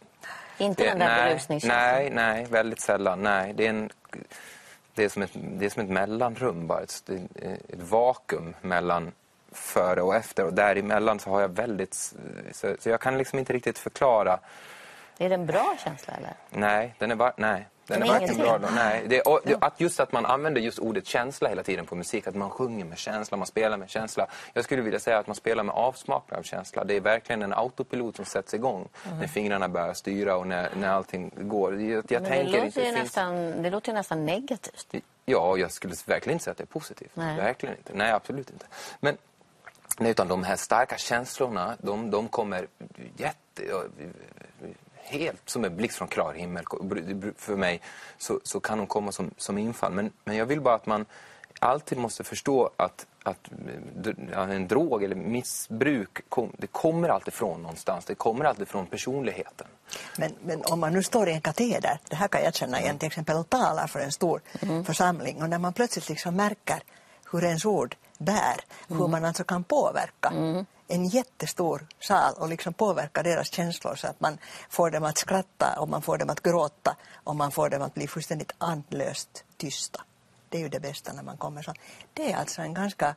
Inte 0.59 0.83
Det- 0.83 0.89
den 0.89 0.99
där 0.99 1.07
nej, 1.17 1.31
berusningskänslan? 1.31 1.79
nej, 1.93 2.11
nej, 2.11 2.45
väldigt 2.51 2.81
sällan. 2.81 3.23
Nej, 3.23 3.53
det 3.57 3.67
är, 3.67 3.71
en, 3.71 3.91
det 4.95 5.05
är, 5.05 5.09
som, 5.09 5.23
ett, 5.23 5.31
det 5.35 5.65
är 5.67 5.71
som 5.71 5.83
ett 5.83 5.89
mellanrum 5.91 6.67
bara. 6.67 6.81
Ett, 6.81 7.03
ett 7.69 7.83
vakuum 7.83 8.55
mellan 8.61 9.13
före 9.55 10.03
och 10.03 10.15
efter. 10.15 10.45
Och 10.45 10.53
däremellan 10.55 11.19
så 11.21 11.31
har 11.31 11.41
jag 11.41 11.49
väldigt... 11.49 11.95
Så, 12.53 12.77
så 12.79 12.89
jag 12.89 13.01
kan 13.01 13.19
liksom 13.19 13.39
inte 13.39 13.53
riktigt 13.53 13.79
förklara. 13.79 14.39
Är 15.19 15.29
det 15.29 15.35
en 15.35 15.47
bra 15.47 15.77
känsla 15.85 16.13
eller? 16.15 16.35
Nej, 16.51 16.95
den 16.99 17.11
är, 17.11 17.15
var, 17.15 17.33
nej, 17.37 17.69
den 17.87 18.03
är 18.03 18.07
varken 18.07 18.37
bra 18.39 18.59
då. 18.59 18.69
Nej, 18.75 19.03
det, 19.07 19.21
och, 19.21 19.41
det, 19.45 19.57
att 19.61 19.81
just 19.81 20.01
att 20.01 20.13
man 20.13 20.27
använder 20.27 20.61
just 20.61 20.79
ordet 20.79 21.07
känsla 21.07 21.49
hela 21.49 21.63
tiden 21.63 21.87
på 21.87 21.95
musik. 21.95 22.27
Att 22.27 22.35
man 22.35 22.51
sjunger 22.51 22.85
med 22.85 22.99
känsla, 22.99 23.37
man 23.37 23.47
spelar 23.47 23.77
med 23.77 23.91
känsla. 23.91 24.27
Jag 24.53 24.65
skulle 24.65 24.83
vilja 24.83 24.99
säga 25.01 25.19
att 25.19 25.27
man 25.27 25.37
spelar 25.37 25.63
med 25.65 25.75
avsmaknad 25.75 26.39
av 26.39 26.43
känsla. 26.43 26.85
Det 26.85 26.95
är 26.95 27.01
verkligen 27.01 27.43
en 27.43 27.53
autopilot 27.53 28.17
som 28.17 28.25
sätts 28.25 28.55
igång. 28.55 28.89
När 29.21 29.27
fingrarna 29.27 29.69
börjar 29.69 29.95
styra 29.95 30.37
och 30.37 30.47
när, 30.47 30.69
när 30.77 30.89
allting 30.89 31.31
går. 31.37 31.81
Jag, 31.81 32.05
jag 32.09 32.23
Men 32.23 32.23
det, 32.23 32.29
tänker 32.29 32.53
låter 32.53 32.65
det 32.65 32.71
finns- 32.71 32.97
nästan, 32.97 33.63
det 33.63 33.71
låter 33.71 33.89
ju 33.93 33.95
nästan 33.95 34.27
negativt. 34.27 34.95
Ja, 35.25 35.57
jag 35.59 35.73
skulle 35.73 35.95
verkligen 36.07 36.35
inte 36.35 36.45
säga 36.45 36.53
att 36.53 36.59
det 36.59 36.65
är 36.65 36.67
positivt. 36.67 37.11
Nej. 37.15 37.37
Verkligen 37.37 37.77
inte. 37.77 37.93
Nej, 37.95 38.13
absolut 38.13 38.51
inte. 38.51 38.67
Men 39.01 39.17
utan 39.99 40.29
de 40.29 40.45
här 40.45 40.57
starka 40.57 40.99
känslorna, 40.99 41.77
de, 41.83 42.11
de 42.11 42.29
kommer 42.29 42.67
jätte... 43.17 43.63
Helt 45.07 45.49
som 45.49 45.65
en 45.65 45.77
blixt 45.77 45.99
från 45.99 46.09
klar 46.09 46.33
himmel 46.33 46.65
för 47.37 47.57
mig 47.57 47.81
så, 48.19 48.41
så 48.43 48.61
kan 48.61 48.79
de 48.79 48.87
komma 48.87 49.13
som, 49.13 49.31
som 49.37 49.59
infall. 49.59 49.93
Men, 49.93 50.11
men 50.25 50.37
jag 50.37 50.47
vill 50.47 50.61
bara 50.61 50.75
att 50.75 50.87
man 50.87 51.07
alltid 51.59 51.99
måste 51.99 52.25
förstå 52.25 52.71
att, 52.77 53.07
att 53.23 53.49
en 54.35 54.69
drog 54.69 55.03
eller 55.03 55.17
missbruk, 55.17 56.29
kom, 56.29 56.53
det 56.59 56.67
kommer 56.67 57.09
alltid 57.09 57.35
från 57.35 57.63
någonstans. 57.63 58.05
Det 58.05 58.15
kommer 58.15 58.45
alltid 58.45 58.69
från 58.69 58.87
personligheten. 58.87 59.67
Men, 60.19 60.33
men 60.45 60.63
om 60.65 60.81
man 60.81 60.93
nu 60.93 61.03
står 61.03 61.29
i 61.29 61.33
en 61.33 61.41
kateder, 61.41 61.99
det 62.09 62.17
här 62.17 62.29
kan 62.29 62.45
jag 62.45 62.55
känna 62.55 62.81
igen 62.81 62.99
till 62.99 63.07
exempel 63.07 63.45
talar 63.45 63.87
för 63.87 64.01
en 64.01 64.13
stor 64.13 64.41
församling 64.85 65.43
och 65.43 65.51
när 65.51 65.59
man 65.59 65.73
plötsligt 65.73 66.09
liksom 66.09 66.37
märker 66.37 66.83
hur 67.35 67.45
ens 67.45 67.65
ord 67.65 67.97
bär, 68.19 68.65
hur 68.89 69.09
man 69.09 69.25
alltså 69.25 69.45
kan 69.45 69.65
påverka 69.65 70.33
en 70.89 71.05
jättestor 71.05 71.87
sal 72.01 72.35
och 72.37 72.49
liksom 72.49 72.73
påverka 72.73 73.23
deras 73.23 73.53
känslor 73.53 73.95
så 73.95 74.07
att 74.07 74.21
man 74.21 74.39
får 74.69 74.91
dem 74.91 75.05
att 75.05 75.19
skratta 75.19 75.81
och 75.81 75.89
man 75.89 76.03
får 76.03 76.19
dem 76.19 76.31
att 76.31 76.43
gråta 76.43 76.97
och 77.25 77.37
man 77.37 77.51
får 77.51 77.69
dem 77.71 77.83
att 77.83 77.95
bli 77.95 78.09
fullständigt 78.09 78.53
andlöst 78.59 79.45
tysta. 79.57 80.01
Det 80.49 80.59
är 80.59 80.63
ju 80.63 80.69
det 80.69 80.81
bästa 80.81 81.13
när 81.13 81.23
man 81.23 81.37
kommer 81.37 81.63
så. 81.63 81.73
Det 82.15 82.33
är 82.33 82.37
alltså 82.37 82.63
en 82.63 82.75
ganska 82.75 83.15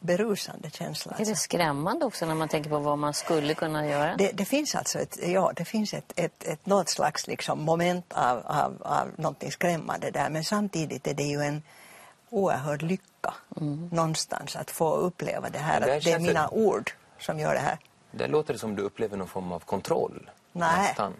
berusande 0.00 0.70
känsla. 0.70 1.16
Är 1.18 1.24
det 1.24 1.36
skrämmande 1.36 2.04
också 2.04 2.26
när 2.26 2.34
man 2.34 2.48
tänker 2.48 2.70
på 2.70 2.78
vad 2.78 2.98
man 2.98 3.14
skulle 3.14 3.54
kunna 3.54 3.86
göra? 3.86 4.16
Det, 4.16 4.32
det 4.32 4.44
finns 4.44 4.74
alltså 4.74 4.98
ett, 4.98 5.18
ja, 5.28 5.52
det 5.56 5.64
finns 5.64 5.94
ett, 5.94 6.12
ett, 6.16 6.44
ett 6.44 6.66
något 6.66 6.88
slags 6.88 7.26
liksom 7.26 7.64
moment 7.64 8.12
av, 8.12 8.46
av, 8.46 8.82
av 8.82 9.08
någonting 9.16 9.52
skrämmande 9.52 10.10
där 10.10 10.30
men 10.30 10.44
samtidigt 10.44 11.06
är 11.06 11.14
det 11.14 11.22
ju 11.22 11.40
en 11.40 11.62
oerhörd 12.30 12.82
lycka 12.82 13.34
någonstans 13.90 14.56
att 14.56 14.70
få 14.70 14.94
uppleva 14.94 15.48
det 15.50 15.58
här. 15.58 15.80
Det 15.80 15.96
att 15.96 16.04
det 16.04 16.12
är 16.12 16.18
mina 16.18 16.42
det- 16.42 16.48
ord 16.56 16.90
som 17.18 17.38
gör 17.38 17.54
det 17.54 17.60
här. 17.60 17.78
Det 18.10 18.26
låter 18.26 18.54
som 18.56 18.76
du 18.76 18.82
upplever 18.82 19.16
någon 19.16 19.28
form 19.28 19.52
av 19.52 19.60
kontroll. 19.60 20.30
Nej. 20.52 20.82
Nästan. 20.88 21.14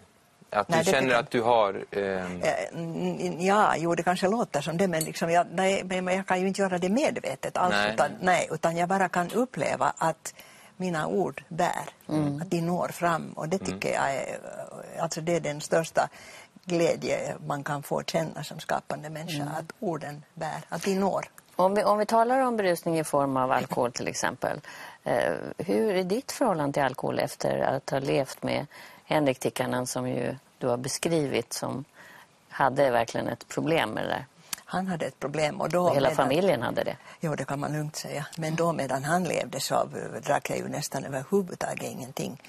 Att 0.51 0.69
Nej, 0.69 0.83
du 0.85 0.91
känner 0.91 1.13
att 1.15 1.31
du 1.31 1.41
har... 1.41 1.85
ehm, 1.91 2.41
Eh, 2.41 2.53
mm, 2.73 3.41
Ja, 3.41 3.73
jo, 3.77 3.95
det 3.95 4.03
kanske 4.03 4.27
låter 4.27 4.61
som 4.61 4.77
det, 4.77 4.87
men, 4.87 5.03
liksom 5.03 5.29
jag, 5.31 5.47
nej, 5.51 5.83
men 5.83 6.07
jag 6.15 6.27
kan 6.27 6.41
ju 6.41 6.47
inte 6.47 6.61
göra 6.61 6.77
det 6.77 6.89
medvetet 6.89 7.57
alls. 7.57 7.71
Nej. 7.75 7.93
Utan, 7.93 8.11
nej, 8.21 8.47
utan 8.51 8.77
jag 8.77 8.89
bara 8.89 9.09
kan 9.09 9.31
uppleva 9.31 9.93
att 9.97 10.33
mina 10.77 11.07
ord 11.07 11.43
bär, 11.49 11.89
Mm. 12.09 12.41
att 12.41 12.51
de 12.51 12.61
når 12.61 12.87
fram. 12.87 13.33
Och 13.33 13.49
det 13.49 13.57
tycker 13.57 13.93
jag 13.93 14.13
är, 14.15 14.27
eh, 14.97 15.03
alltså 15.03 15.21
det 15.21 15.35
är 15.35 15.39
den 15.39 15.61
största 15.61 16.09
glädje 16.65 17.35
man 17.47 17.63
kan 17.63 17.83
få 17.83 18.03
känna 18.03 18.43
som 18.43 18.59
skapande 18.59 19.09
människa, 19.09 19.41
Mm. 19.41 19.53
att 19.55 19.71
orden 19.79 20.23
bär, 20.33 20.61
att 20.69 20.83
de 20.83 20.95
når. 20.95 21.25
Om 21.55 21.75
vi, 21.75 21.83
om 21.83 21.97
vi 21.97 22.05
talar 22.05 22.39
om 22.39 22.57
berusning 22.57 22.99
i 22.99 23.03
form 23.03 23.37
av 23.37 23.51
alkohol 23.51 23.91
till 23.91 24.07
exempel. 24.07 24.61
Eh, 25.03 25.33
hur 25.57 25.95
är 25.95 26.03
ditt 26.03 26.31
förhållande 26.31 26.73
till 26.73 26.83
alkohol 26.83 27.19
efter 27.19 27.59
att 27.59 27.89
ha 27.89 27.99
levt 27.99 28.43
med 28.43 28.65
Henrik 29.05 29.39
Tikkanen 29.39 29.87
som 29.87 30.07
ju 30.09 30.35
du 30.57 30.67
har 30.67 30.77
beskrivit 30.77 31.53
som 31.53 31.85
hade 32.49 32.89
verkligen 32.89 33.27
ett 33.27 33.47
problem 33.47 33.89
med 33.89 34.03
det 34.03 34.09
där. 34.09 34.25
Han 34.65 34.87
hade 34.87 35.05
ett 35.05 35.19
problem 35.19 35.61
och 35.61 35.69
då... 35.69 35.81
Och 35.83 35.95
hela 35.95 36.09
medan- 36.09 36.15
familjen 36.25 36.61
hade 36.61 36.83
det. 36.83 36.97
Jo, 37.19 37.35
det 37.35 37.45
kan 37.45 37.59
man 37.59 37.73
lugnt 37.73 37.95
säga. 37.95 38.25
Men 38.37 38.55
då 38.55 38.73
medan 38.73 39.03
han 39.03 39.23
levde 39.23 39.59
så 39.59 39.89
drack 40.23 40.49
jag 40.49 40.57
ju 40.57 40.67
nästan 40.67 41.03
överhuvudtaget 41.05 41.83
ingenting. 41.91 42.41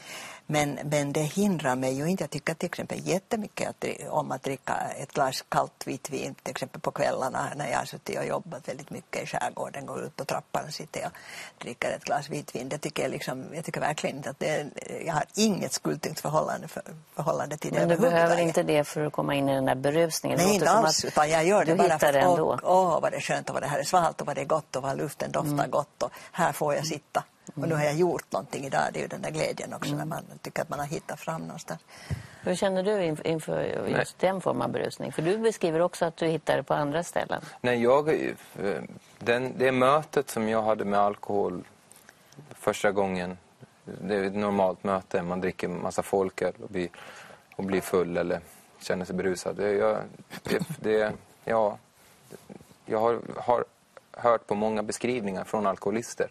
Men, 0.50 0.78
men 0.84 1.12
det 1.12 1.20
hindrar 1.20 1.76
mig 1.76 1.92
ju 1.94 2.06
inte. 2.06 2.22
Jag 2.22 2.30
tycker 2.30 2.54
till 2.54 2.66
exempel 2.66 2.98
jättemycket 3.08 3.68
att, 3.68 3.84
om 4.10 4.32
att 4.32 4.42
dricka 4.42 4.74
ett 4.96 5.12
glas 5.12 5.44
kallt 5.48 5.86
vitt 5.86 6.10
vin 6.10 6.34
till 6.42 6.50
exempel 6.50 6.80
på 6.80 6.90
kvällarna 6.90 7.48
när 7.56 7.70
jag 7.70 7.78
har 7.78 7.84
suttit 7.84 8.18
och 8.18 8.26
jobbat 8.26 8.68
väldigt 8.68 8.90
mycket 8.90 9.22
i 9.22 9.26
skärgården, 9.26 9.86
går 9.86 10.04
ut 10.04 10.16
på 10.16 10.24
trappan 10.24 10.64
och 10.66 10.72
sitter 10.72 11.06
och 11.06 11.12
dricker 11.58 11.90
ett 11.90 12.04
glas 12.04 12.28
vitt 12.30 12.54
vin. 12.54 12.68
Det 12.68 12.78
tycker 12.78 13.02
jag, 13.02 13.10
liksom, 13.10 13.44
jag 13.54 13.64
tycker 13.64 13.80
verkligen 13.80 14.16
inte 14.16 14.30
att 14.30 14.38
det 14.38 14.48
är, 14.48 14.70
jag 15.06 15.14
har 15.14 15.24
inget 15.34 15.72
skuldtyngt 15.72 16.20
förhållande, 16.20 16.68
för, 16.68 16.82
förhållande 17.14 17.56
till 17.56 17.72
det 17.72 17.78
Men 17.78 17.88
du 17.88 17.96
behöver 17.96 18.38
inte 18.38 18.62
det 18.62 18.84
för 18.84 19.06
att 19.06 19.12
komma 19.12 19.34
in 19.34 19.48
i 19.48 19.54
den 19.54 19.64
där 19.64 19.74
berusningen. 19.74 20.38
Nej, 20.38 20.54
inte 20.54 20.70
alls. 20.70 21.04
Utan 21.04 21.30
jag 21.30 21.46
gör 21.46 21.64
det 21.64 21.74
bara 21.74 21.98
för 21.98 22.18
att 22.18 22.38
åh, 22.38 22.58
åh, 22.62 23.00
vad 23.00 23.12
det 23.12 23.16
är 23.16 23.20
skönt 23.20 23.48
och 23.48 23.54
vad 23.54 23.62
det 23.62 23.68
här 23.68 23.78
är 23.78 23.84
svalt 23.84 24.20
och 24.20 24.26
vad 24.26 24.36
det 24.36 24.40
är 24.40 24.46
gott 24.46 24.76
och 24.76 24.82
vad 24.82 24.96
luften 24.96 25.32
doftar 25.32 25.50
Mm. 25.50 25.70
gott 25.70 26.02
och 26.02 26.10
här 26.32 26.52
får 26.52 26.74
jag 26.74 26.86
sitta. 26.86 27.24
Och 27.54 27.68
nu 27.68 27.74
har 27.74 27.84
jag 27.84 27.94
gjort 27.94 28.32
någonting 28.32 28.64
idag. 28.64 28.82
Det 28.92 28.98
är 28.98 29.02
ju 29.02 29.08
den 29.08 29.22
där 29.22 29.30
glädjen 29.30 29.74
också 29.74 29.94
när 29.94 30.04
man 30.04 30.24
tycker 30.42 30.62
att 30.62 30.68
man 30.68 30.78
har 30.78 30.86
hittat 30.86 31.20
fram 31.20 31.42
någonstans. 31.42 31.80
Hur 32.42 32.54
känner 32.54 32.82
du 32.82 32.90
inf- 32.90 33.26
inför 33.26 33.86
just 33.88 34.18
den 34.18 34.40
formen 34.40 34.62
av 34.62 34.70
berusning? 34.72 35.12
För 35.12 35.22
du 35.22 35.38
beskriver 35.38 35.80
också 35.80 36.04
att 36.04 36.16
du 36.16 36.26
hittar 36.26 36.56
det 36.56 36.62
på 36.62 36.74
andra 36.74 37.02
ställen. 37.02 37.42
Nej, 37.60 37.82
jag, 37.82 38.08
eh, 38.08 38.82
den, 39.18 39.52
det 39.58 39.72
mötet 39.72 40.30
som 40.30 40.48
jag 40.48 40.62
hade 40.62 40.84
med 40.84 41.00
alkohol 41.00 41.64
första 42.50 42.92
gången, 42.92 43.38
det 43.84 44.14
är 44.14 44.22
ett 44.22 44.34
normalt 44.34 44.84
möte, 44.84 45.22
man 45.22 45.40
dricker 45.40 45.68
massa 45.68 46.02
folköl 46.02 46.52
och 46.62 46.68
blir, 46.68 46.88
och 47.56 47.64
blir 47.64 47.80
full 47.80 48.16
eller 48.16 48.40
känner 48.80 49.04
sig 49.04 49.14
berusad. 49.14 49.56
Det, 49.56 49.72
jag, 49.72 49.98
det, 50.42 50.62
det, 50.80 51.12
ja, 51.44 51.78
jag 52.86 52.98
har, 53.00 53.20
har 53.36 53.64
hört 54.12 54.46
på 54.46 54.54
många 54.54 54.82
beskrivningar 54.82 55.44
från 55.44 55.66
alkoholister 55.66 56.28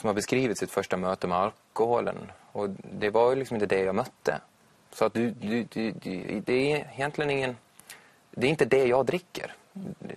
som 0.00 0.06
har 0.06 0.14
beskrivit 0.14 0.58
sitt 0.58 0.70
första 0.70 0.96
möte 0.96 1.26
med 1.26 1.38
alkoholen. 1.38 2.16
Och 2.52 2.68
det 3.00 3.10
var 3.10 3.30
ju 3.30 3.36
liksom 3.36 3.54
inte 3.56 3.66
det 3.66 3.80
jag 3.82 3.94
mötte. 3.94 4.40
Så 4.92 5.04
att 5.04 5.14
du, 5.14 5.30
du, 5.30 5.62
du, 5.62 5.90
du, 5.90 6.40
det 6.46 6.72
är 6.72 6.90
egentligen 6.94 7.30
ingen... 7.30 7.56
Det 8.30 8.46
är 8.46 8.50
inte 8.50 8.64
det 8.64 8.86
jag 8.86 9.06
dricker. 9.06 9.54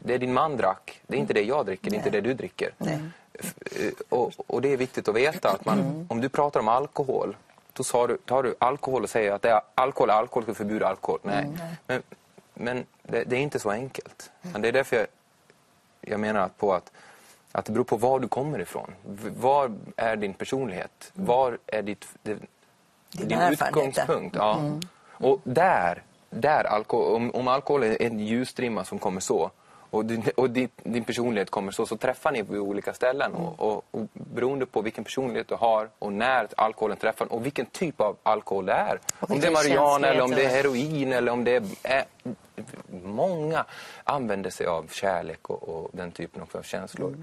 Det 0.04 0.14
är 0.14 0.18
din 0.20 0.34
man 0.34 0.58
drack. 0.58 1.02
Det 1.08 1.16
är 1.16 1.20
inte 1.20 1.34
det 1.34 1.42
jag 1.44 1.66
dricker. 1.66 1.90
Det 1.90 1.96
är 1.96 1.98
inte 1.98 2.10
det 2.10 2.22
du 2.22 2.34
dricker. 2.34 2.74
F- 3.40 3.54
eh, 3.72 3.92
Och, 4.10 4.32
och 4.48 4.62
det 4.62 4.74
är 4.74 4.78
viktigt 4.78 5.08
att 5.08 5.16
veta 5.16 5.50
att 5.50 5.66
man, 5.66 6.06
om 6.10 6.22
du 6.22 6.30
pratar 6.30 6.60
om 6.60 6.68
alkohol 6.68 7.38
då 7.74 7.84
tar 7.84 8.08
du, 8.08 8.18
tar 8.18 8.44
du 8.44 8.56
alkohol 8.60 9.04
och 9.04 9.10
säger 9.10 9.32
att 9.32 9.42
det 9.42 9.50
är 9.50 9.62
alkohol, 9.76 10.10
är 10.10 10.14
alkohol, 10.14 10.44
ska 10.44 10.54
förbjuda 10.54 10.88
alkohol. 10.88 11.20
Nej. 11.24 11.50
Men, 11.88 12.02
men 12.54 12.86
det, 13.04 13.24
det 13.24 13.36
är 13.36 13.40
inte 13.40 13.60
så 13.60 13.70
enkelt. 13.72 14.32
Men 14.42 14.62
Det 14.62 14.68
är 14.68 14.72
därför 14.72 14.96
jag, 14.96 15.08
jag 16.02 16.20
menar 16.20 16.48
på 16.58 16.74
att, 16.74 16.92
att 17.54 17.66
det 17.66 17.72
beror 17.72 17.84
på 17.84 17.98
var 17.98 18.20
du 18.20 18.28
kommer 18.28 18.60
ifrån. 18.60 18.94
Var 19.38 19.72
är 19.96 20.16
din 20.16 20.34
personlighet? 20.34 21.12
Var 21.14 21.58
är 21.68 21.82
ditt, 21.82 22.08
din 22.24 22.40
erfarenheter. 23.12 23.68
utgångspunkt? 23.68 24.36
Ja. 24.36 24.62
Och 25.12 25.40
där, 25.44 26.04
där 26.30 26.64
alkohol, 26.64 27.16
om, 27.16 27.32
om 27.32 27.48
alkohol 27.48 27.84
är 27.84 28.02
en 28.02 28.20
ljusstrimma 28.20 28.84
som 28.84 29.00
kommer 29.00 29.22
så 29.22 29.52
och, 29.94 30.06
din, 30.06 30.24
och 30.38 30.50
din, 30.50 30.70
din 30.84 31.04
personlighet 31.04 31.50
kommer 31.50 31.72
så, 31.72 31.86
så 31.86 31.98
träffar 31.98 32.32
ni 32.32 32.44
på 32.44 32.54
olika 32.54 32.94
ställen. 32.94 33.34
Och, 33.34 33.60
och, 33.60 33.86
och 33.92 34.08
beroende 34.14 34.66
på 34.66 34.82
vilken 34.82 35.04
personlighet 35.04 35.48
du 35.48 35.56
har 35.56 35.90
och 36.00 36.14
när 36.14 36.48
alkoholen 36.58 36.98
träffar 36.98 37.34
och 37.34 37.46
vilken 37.46 37.66
typ 37.66 38.02
av 38.02 38.18
alkohol 38.24 38.66
det 38.66 38.74
är. 38.74 39.00
Om 39.20 39.40
det 39.40 39.48
är 39.48 39.52
marijuana 39.52 40.08
eller 40.08 40.22
om 40.22 40.32
det 40.32 40.46
är 40.46 40.50
heroin 40.50 41.14
eller 41.14 41.32
om 41.32 41.44
det 41.44 41.64
är... 41.84 42.04
många 43.04 43.66
använder 44.04 44.50
sig 44.50 44.66
av 44.66 44.88
kärlek 44.88 45.50
och, 45.50 45.70
och 45.70 45.90
den 45.94 46.12
typen 46.12 46.42
av 46.42 46.62
känslor. 46.62 47.18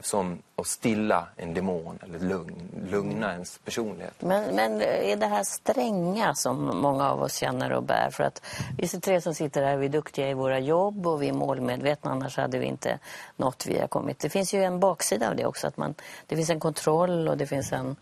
Som 0.00 0.42
att 0.56 0.66
stilla 0.66 1.28
en 1.36 1.54
demon 1.54 1.98
eller 2.02 2.18
lugn, 2.18 2.86
lugna 2.90 3.32
ens 3.32 3.58
personlighet. 3.58 4.14
Men, 4.18 4.56
men 4.56 4.82
är 4.82 5.16
det 5.16 5.26
här 5.26 5.44
stränga 5.44 6.34
som 6.34 6.78
många 6.78 7.10
av 7.10 7.22
oss 7.22 7.34
känner 7.34 7.72
och 7.72 7.82
bär? 7.82 8.10
För 8.10 8.24
att 8.24 8.42
vi 8.78 8.84
är 8.84 9.00
tre 9.00 9.20
som 9.20 9.34
sitter 9.34 9.62
här, 9.62 9.76
vi 9.76 9.86
är 9.86 9.90
duktiga 9.90 10.30
i 10.30 10.34
våra 10.34 10.58
jobb 10.58 11.06
och 11.06 11.22
vi 11.22 11.28
är 11.28 11.32
målmedvetna, 11.32 12.10
annars 12.10 12.36
hade 12.36 12.58
vi 12.58 12.66
inte 12.66 12.98
nått 13.36 13.66
vi 13.66 13.80
har 13.80 13.88
kommit. 13.88 14.18
Det 14.18 14.28
finns 14.28 14.54
ju 14.54 14.62
en 14.62 14.80
baksida 14.80 15.30
av 15.30 15.36
det 15.36 15.46
också, 15.46 15.66
att 15.66 15.76
man, 15.76 15.94
det 16.26 16.36
finns 16.36 16.50
en 16.50 16.60
kontroll 16.60 17.28
och 17.28 17.36
det 17.36 17.46
finns 17.46 17.72
en, 17.72 17.96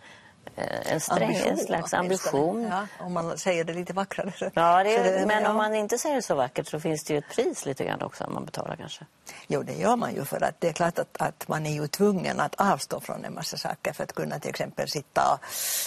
en 0.57 1.01
sträng, 1.01 1.35
en 1.35 1.57
slags 1.57 1.95
ambition. 1.95 2.69
Ja, 2.71 2.87
om 2.99 3.13
man 3.13 3.39
säger 3.39 3.65
det 3.65 3.73
lite 3.73 3.93
vackrare. 3.93 4.51
Ja, 4.55 4.83
det 4.83 4.97
är, 4.97 5.27
men 5.27 5.43
ja. 5.43 5.51
om 5.51 5.57
man 5.57 5.75
inte 5.75 5.99
säger 5.99 6.17
det 6.17 6.23
så 6.23 6.35
vackert 6.35 6.69
så 6.69 6.81
finns 6.81 7.05
det 7.05 7.15
ju 7.15 7.19
ett 7.19 7.29
pris 7.29 7.67
lite 7.67 7.85
grann 7.85 8.03
också 8.03 8.31
man 8.31 8.45
betalar 8.45 8.77
kanske. 8.77 9.05
Jo, 9.47 9.63
det 9.63 9.73
gör 9.73 9.97
man 9.97 10.15
ju 10.15 10.25
för 10.25 10.45
att 10.45 10.61
det 10.61 10.69
är 10.69 10.73
klart 10.73 10.99
att, 10.99 11.23
att 11.23 11.49
man 11.49 11.67
är 11.67 11.73
ju 11.73 11.87
tvungen 11.87 12.41
att 12.41 12.55
avstå 12.55 13.01
från 13.01 13.25
en 13.25 13.35
massa 13.35 13.57
saker 13.57 13.93
för 13.93 14.05
att 14.05 14.13
kunna 14.13 14.39
till 14.39 14.51
exempel 14.51 14.89
sitta 14.89 15.33
och 15.35 15.39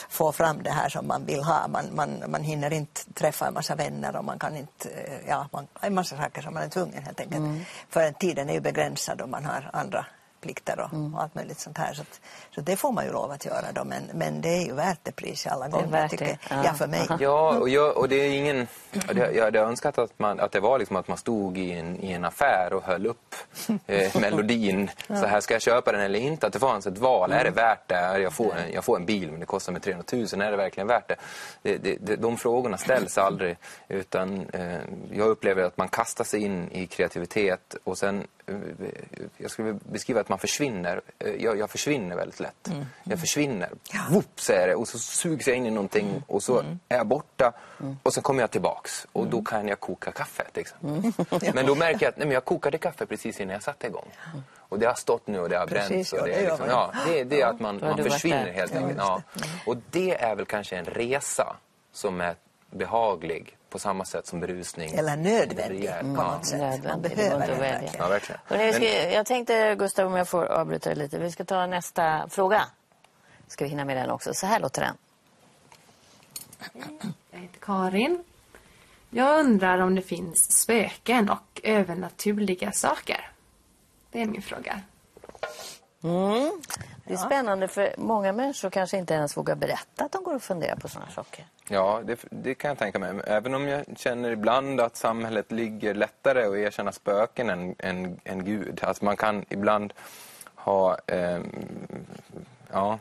få 0.09 0.31
fram 0.31 0.63
det 0.63 0.71
här 0.71 0.89
som 0.89 1.07
man 1.07 1.25
vill 1.25 1.43
ha. 1.43 1.67
Man, 1.67 1.85
man, 1.91 2.23
man 2.27 2.43
hinner 2.43 2.73
inte 2.73 3.13
träffa 3.13 3.47
en 3.47 3.53
massa 3.53 3.75
vänner 3.75 4.15
och 4.15 4.25
man 4.25 4.39
kan 4.39 4.55
inte, 4.55 4.89
eh, 4.89 5.19
ja, 5.27 5.47
man, 5.51 5.67
en 5.81 5.93
massa 5.93 6.17
saker 6.17 6.41
som 6.41 6.53
man 6.53 6.63
är 6.63 6.69
tvungen 6.69 7.03
helt 7.03 7.19
enkelt. 7.19 7.43
För 7.89 8.07
att 8.07 8.19
tiden 8.19 8.49
är 8.49 8.53
ju 8.53 8.61
begränsad 8.61 9.21
och 9.21 9.29
man 9.29 9.45
har 9.45 9.69
andra 9.73 10.05
plikter 10.45 10.79
och, 10.79 11.13
och 11.13 11.21
allt 11.21 11.35
möjligt 11.35 11.59
sånt 11.59 11.77
här. 11.77 11.93
Så, 11.93 12.01
att, 12.01 12.21
så 12.55 12.61
det 12.61 12.75
får 12.75 12.91
man 12.91 13.05
ju 13.05 13.11
lov 13.11 13.31
att 13.31 13.45
göra 13.45 13.71
då, 13.73 13.83
men, 13.83 14.03
men 14.13 14.41
det 14.41 14.49
är 14.49 14.65
ju 14.65 14.73
värt 14.73 14.99
det 15.03 15.11
priset 15.11 15.51
alla 15.51 15.67
gånger 15.67 16.07
tycker 16.07 16.25
jag. 16.25 16.37
ja. 16.49 16.61
Ja, 16.65 16.73
för 16.73 16.87
mig. 16.87 17.07
Ja, 17.19 17.57
och, 17.57 17.69
jag, 17.69 17.97
och 17.97 18.09
det 18.09 18.15
är 18.15 18.29
ingen... 18.29 18.67
Jag, 19.15 19.43
hade 19.43 19.59
önskat 19.59 19.97
att, 19.97 20.19
man, 20.19 20.39
att 20.39 20.51
det 20.51 20.59
var 20.59 20.79
liksom 20.79 20.95
att 20.95 21.07
man 21.07 21.17
stod 21.17 21.57
i 21.57 21.71
en, 21.71 22.03
i 22.03 22.11
en 22.11 22.25
affär 22.25 22.73
och 22.73 22.83
höll 22.83 23.05
upp 23.05 23.35
eh, 23.87 24.17
melodin. 24.21 24.91
Så 25.07 25.25
här, 25.25 25.41
ska 25.41 25.53
jag 25.53 25.61
köpa 25.61 25.91
den 25.91 26.01
eller 26.01 26.19
inte? 26.19 26.47
Att 26.47 26.53
det 26.53 26.59
fanns 26.59 26.87
ett 26.87 26.97
val. 26.97 27.31
Är 27.31 27.43
det 27.43 27.49
värt 27.49 27.87
det? 27.87 28.19
Jag 28.19 28.33
får, 28.33 28.55
en, 28.55 28.73
jag 28.73 28.83
får 28.83 28.95
en 28.95 29.05
bil 29.05 29.31
men 29.31 29.39
det 29.39 29.45
kostar 29.45 29.71
mig 29.71 29.81
300 29.81 30.05
000. 30.13 30.41
Är 30.41 30.51
det 30.51 30.57
verkligen 30.57 30.87
värt 30.87 31.07
det? 31.07 31.15
det, 31.61 31.77
det, 31.77 31.97
det 31.99 32.15
de 32.15 32.37
frågorna 32.37 32.77
ställs 32.77 33.17
aldrig. 33.17 33.57
Utan 33.87 34.49
eh, 34.53 34.79
jag 35.11 35.27
upplever 35.27 35.63
att 35.63 35.77
man 35.77 35.87
kastar 35.87 36.23
sig 36.23 36.41
in 36.41 36.71
i 36.71 36.87
kreativitet 36.87 37.75
och 37.83 37.97
sen... 37.97 38.27
Jag 39.37 39.51
skulle 39.51 39.73
beskriva 39.73 40.21
att 40.21 40.29
man 40.29 40.39
försvinner. 40.39 41.01
Eh, 41.19 41.29
Jag, 41.33 41.57
jag 41.59 41.69
försvinner 41.69 42.15
väldigt 42.15 42.39
lätt. 42.39 42.69
Jag 43.03 43.19
försvinner. 43.19 43.69
Whoop, 44.09 44.39
säger 44.39 44.67
det. 44.67 44.75
Och 44.75 44.87
så 44.87 44.99
sugs 44.99 45.47
jag 45.47 45.57
in 45.57 45.65
i 45.65 45.71
någonting 45.71 46.23
och 46.27 46.43
så 46.43 46.59
är 46.89 46.97
jag 46.97 47.07
borta. 47.07 47.53
Och 48.03 48.13
sen 48.13 48.23
kommer 48.23 48.41
jag 48.43 48.51
tillbaks. 48.51 49.07
Och 49.11 49.27
då 49.27 49.41
kan 49.41 49.67
jag 49.67 49.79
koka 49.79 50.11
kaffe 50.11 50.43
till 50.51 50.61
exempel. 50.61 51.51
Men 51.53 51.65
då 51.65 51.75
märker 51.75 52.01
jag 52.05 52.09
att 52.09 52.17
nej, 52.17 52.27
men 52.27 52.33
jag 52.33 52.45
kokade 52.45 52.77
kaffe 52.77 53.05
precis 53.05 53.39
innan 53.39 53.53
jag 53.53 53.63
satte 53.63 53.87
igång. 53.87 54.07
Och 54.57 54.79
det 54.79 54.85
har 54.85 54.93
stått 54.93 55.27
nu 55.27 55.39
och 55.39 55.49
det 55.49 55.57
har 55.57 55.67
Precis, 55.67 55.89
bränts. 56.11 56.13
Och 56.13 56.19
ja, 56.19 56.25
det, 56.25 56.33
är 56.33 56.49
liksom, 56.49 56.67
ja, 56.69 56.91
det, 57.07 57.23
det 57.23 57.41
är 57.41 57.47
att 57.47 57.59
man, 57.59 57.79
man 57.81 57.97
försvinner 58.03 58.51
helt 58.51 58.71
Ja, 58.73 58.79
enkelt. 58.79 58.97
Ja. 58.97 59.21
Och 59.65 59.77
det 59.91 60.21
är 60.21 60.35
väl 60.35 60.45
kanske 60.45 60.77
en 60.77 60.85
resa 60.85 61.55
som 61.93 62.21
är 62.21 62.35
behaglig 62.71 63.57
på 63.69 63.79
samma 63.79 64.05
sätt 64.05 64.27
som 64.27 64.39
berusning. 64.39 64.89
Eller 64.93 65.15
nödvändig 65.17 65.89
på 65.89 65.95
Ja. 65.95 66.01
något 66.03 66.45
sätt. 66.45 66.59
Man 66.59 66.69
Nödvändig, 66.69 67.11
det 67.11 67.15
behöver 67.15 67.47
det 67.47 67.55
välja. 67.55 67.91
Ja, 67.97 68.07
verkligen. 68.07 68.41
Hörrni, 68.45 68.65
vi 68.65 68.73
ska, 68.73 68.81
Men- 68.81 69.13
jag 69.13 69.25
tänkte, 69.25 69.75
Gustav, 69.75 70.07
om 70.07 70.15
jag 70.15 70.27
får 70.27 70.45
avbryta 70.45 70.89
dig 70.89 70.97
lite. 70.99 71.17
Vi 71.19 71.31
ska 71.31 71.45
ta 71.45 71.65
nästa 71.65 72.27
fråga. 72.29 72.65
Ska 73.47 73.63
vi 73.63 73.69
hinna 73.69 73.85
med 73.85 73.97
den 73.97 74.09
också? 74.09 74.33
Så 74.33 74.45
här 74.47 74.59
låter 74.59 74.81
den. 74.81 74.97
Jag 77.31 77.39
heter 77.39 77.59
Karin. 77.59 78.23
Jag 79.09 79.39
undrar 79.39 79.79
om 79.79 79.95
det 79.95 80.01
finns 80.01 80.61
spöken 80.61 81.29
och 81.29 81.61
övernaturliga 81.63 82.71
saker. 82.71 83.31
Det 84.11 84.21
är 84.21 84.25
min 84.25 84.41
fråga. 84.41 84.81
Mm. 86.05 86.61
Det 87.07 87.13
är 87.13 87.17
spännande 87.17 87.67
för 87.67 87.95
många 87.97 88.33
människor 88.33 88.69
kanske 88.69 88.97
inte 88.97 89.13
ens 89.13 89.37
vågar 89.37 89.55
berätta 89.55 90.05
att 90.05 90.11
de 90.11 90.23
går 90.23 90.35
och 90.35 90.43
funderar 90.43 90.75
på 90.75 90.87
sådana 90.87 91.11
saker. 91.11 91.45
Ja, 91.69 92.01
det, 92.03 92.25
det 92.29 92.55
kan 92.55 92.69
jag 92.69 92.77
tänka 92.77 92.99
mig. 92.99 93.21
Även 93.27 93.55
om 93.55 93.67
jag 93.67 93.85
känner 93.97 94.31
ibland 94.31 94.81
att 94.81 94.95
samhället 94.95 95.51
ligger 95.51 95.93
lättare 95.93 96.43
att 96.45 96.55
erkänna 96.55 96.91
spöken 96.91 97.49
än, 97.49 97.75
än, 97.79 98.19
än 98.23 98.45
Gud. 98.45 98.83
Alltså 98.83 99.05
man 99.05 99.17
kan 99.17 99.45
ibland 99.49 99.93
ha... 100.55 100.97
ehm, 101.07 101.65
ja, 102.71 102.99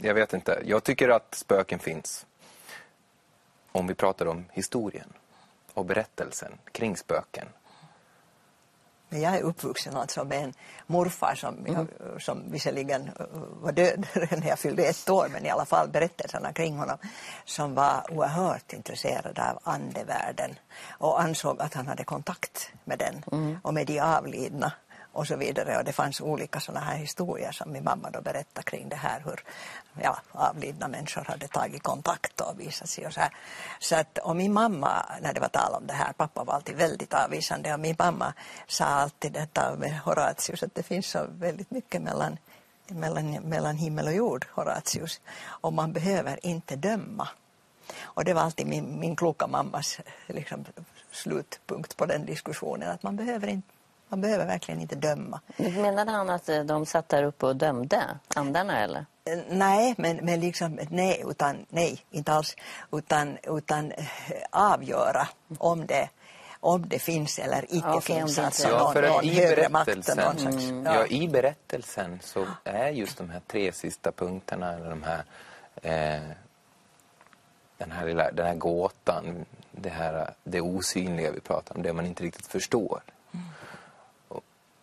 jag 0.00 0.14
vet 0.14 0.34
inte. 0.34 0.62
Jag 0.64 0.84
tycker 0.84 1.08
att 1.08 1.34
spöken 1.34 1.78
finns. 1.78 2.26
Om 3.72 3.86
vi 3.86 3.94
pratar 3.94 4.26
om 4.26 4.44
historien. 4.52 5.12
och 5.74 5.84
berättelsen 5.84 6.58
kring 6.72 6.96
spöken. 6.96 7.46
Men 9.10 9.20
jag 9.20 9.36
är 9.36 9.42
uppvuxen 9.42 9.96
alltså 9.96 10.24
med 10.24 10.44
en 10.44 10.54
morfar 10.86 11.34
som, 11.34 11.56
jag, 11.66 11.86
som 12.22 12.42
visserligen 12.50 13.02
uh, 13.02 13.26
var 13.62 13.72
död 13.72 14.06
när 14.14 14.48
jag 14.48 14.58
fyllde 14.58 14.82
ett 14.82 15.10
år, 15.10 15.28
men 15.32 15.46
i 15.46 15.50
alla 15.50 15.64
fall 15.64 15.88
berättelserna 15.88 16.52
kring 16.52 16.76
honom, 16.76 16.98
som 17.44 17.74
var 17.74 18.06
oerhört 18.10 18.72
intresserad 18.72 19.38
av 19.38 19.58
andevärlden 19.62 20.50
och 20.90 21.20
ansåg 21.20 21.60
att 21.60 21.74
han 21.74 21.86
hade 21.86 22.04
kontakt 22.04 22.72
med 22.84 22.98
den 22.98 23.22
och 23.62 23.74
med 23.74 23.86
de 23.86 24.00
avlidna 24.00 24.72
och 25.12 25.26
så 25.26 25.36
vidare. 25.36 25.78
Och 25.78 25.84
det 25.84 25.92
fanns 25.92 26.20
olika 26.20 26.60
sådana 26.60 26.84
här 26.84 26.96
historier 26.96 27.52
som 27.52 27.72
min 27.72 27.84
mamma 27.84 28.10
då 28.10 28.20
berättade 28.20 28.62
kring 28.62 28.88
det 28.88 28.96
här 28.96 29.22
hur 29.24 29.44
ja, 30.02 30.18
avlidna 30.32 30.88
människor 30.88 31.24
hade 31.24 31.48
tagit 31.48 31.82
kontakt 31.82 32.40
och 32.40 32.60
visat 32.60 32.88
sig 32.88 33.06
och 33.06 33.12
så 33.12 33.20
här. 33.20 33.30
Så 33.80 33.96
att, 33.96 34.18
och 34.18 34.36
min 34.36 34.52
mamma, 34.52 35.06
när 35.22 35.34
det 35.34 35.40
var 35.40 35.48
tal 35.48 35.74
om 35.74 35.86
det 35.86 35.94
här, 35.94 36.12
pappa 36.12 36.44
var 36.44 36.54
alltid 36.54 36.76
väldigt 36.76 37.14
avvisande 37.14 37.74
och 37.74 37.80
min 37.80 37.96
mamma 37.98 38.32
sa 38.66 38.84
alltid 38.84 39.32
detta 39.32 39.72
ah, 39.72 39.76
med 39.76 40.00
Horatius 40.00 40.62
att 40.62 40.74
det 40.74 40.82
finns 40.82 41.06
så 41.06 41.26
väldigt 41.28 41.70
mycket 41.70 42.02
mellan 42.02 42.38
mellan, 42.90 43.32
mellan 43.32 43.76
himmel 43.76 44.06
och 44.06 44.12
jord, 44.12 44.46
Horatius. 44.50 45.20
Och 45.40 45.72
man 45.72 45.92
behöver 45.92 46.46
inte 46.46 46.76
döma. 46.76 47.28
Och 48.00 48.24
det 48.24 48.34
var 48.34 48.42
alltid 48.42 48.66
min, 48.66 49.00
min 49.00 49.16
kloka 49.16 49.46
mammas 49.46 50.00
liksom, 50.26 50.64
slutpunkt 51.10 51.96
på 51.96 52.06
den 52.06 52.26
diskussionen, 52.26 52.90
att 52.90 53.02
man 53.02 53.16
behöver 53.16 53.48
inte 53.48 53.68
man 54.10 54.20
behöver 54.20 54.46
verkligen 54.46 54.80
inte 54.80 54.94
döma. 54.96 55.40
Menade 55.56 56.10
han 56.10 56.30
att 56.30 56.48
eh, 56.48 56.60
de 56.60 56.86
satt 56.86 57.08
där 57.08 57.22
uppe 57.22 57.46
och 57.46 57.56
dömde 57.56 58.02
andarna 58.34 58.78
eller? 58.78 59.06
Eh, 59.24 59.38
Nej, 59.48 59.94
men, 59.98 60.16
men 60.16 60.40
liksom, 60.40 60.78
nej, 60.90 61.22
utan, 61.26 61.66
nej, 61.68 62.04
inte 62.10 62.32
alls. 62.32 62.56
Utan, 62.92 63.38
utan 63.42 63.92
eh, 63.92 64.04
avgöra 64.50 65.28
om 65.58 65.86
det, 65.86 66.08
om 66.60 66.88
det 66.88 66.98
finns 66.98 67.38
eller 67.38 67.64
icke 67.64 67.86
Ja, 67.86 68.00
finns. 68.00 68.38
Alltså 68.38 68.68
Ja, 68.68 68.78
någon, 68.78 68.92
för 68.92 69.08
någon 69.08 69.24
i 69.24 69.34
högre 69.34 69.68
makt. 69.68 69.86
berättelsen, 69.86 70.16
Någon 70.18 70.38
slags, 70.38 70.64
ja. 70.84 70.94
ja. 70.94 71.06
i 71.06 71.28
berättelsen 71.28 72.18
så 72.22 72.46
är 72.64 72.88
just 72.88 73.18
de 73.18 73.30
här 73.30 73.40
tre 73.46 73.72
sista 73.72 74.12
punkterna, 74.12 74.72
eller 74.72 74.90
de 74.90 75.02
här, 75.02 75.24
eh, 75.82 76.22
den, 77.78 77.90
här 77.92 78.06
lilla, 78.06 78.30
den 78.32 78.46
här 78.46 78.54
gåtan, 78.54 79.44
det, 79.70 79.88
här, 79.90 80.30
det 80.44 80.60
osynliga 80.60 81.30
vi 81.30 81.40
pratar 81.40 81.76
om, 81.76 81.82
det 81.82 81.92
man 81.92 82.06
inte 82.06 82.22
riktigt 82.22 82.46
förstår. 82.46 83.00
Och, 83.32 83.38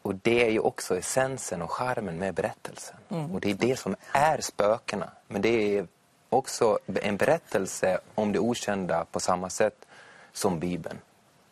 och 0.08 0.16
det 0.16 0.46
är 0.46 0.50
ju 0.50 0.60
också 0.60 0.98
essensen 0.98 1.62
och 1.62 1.72
charmen 1.72 2.18
med 2.18 2.34
berättelsen. 2.34 2.96
Och 3.34 3.40
det 3.42 3.50
är 3.52 3.54
det 3.54 3.80
som 3.80 3.96
är 4.12 4.42
spökena. 4.42 5.10
Men 5.28 5.42
det 5.42 5.78
är 5.78 5.88
också 6.30 6.80
en 6.86 7.18
berättelse 7.18 8.00
om 8.16 8.32
det 8.32 8.40
okända 8.40 9.06
på 9.12 9.20
samma 9.20 9.50
sätt 9.50 9.86
som 10.34 10.60
Bibeln. 10.60 10.98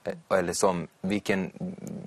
Eh, 0.03 0.37
Eller 0.39 0.53
som 0.53 0.87
vilken 1.01 1.51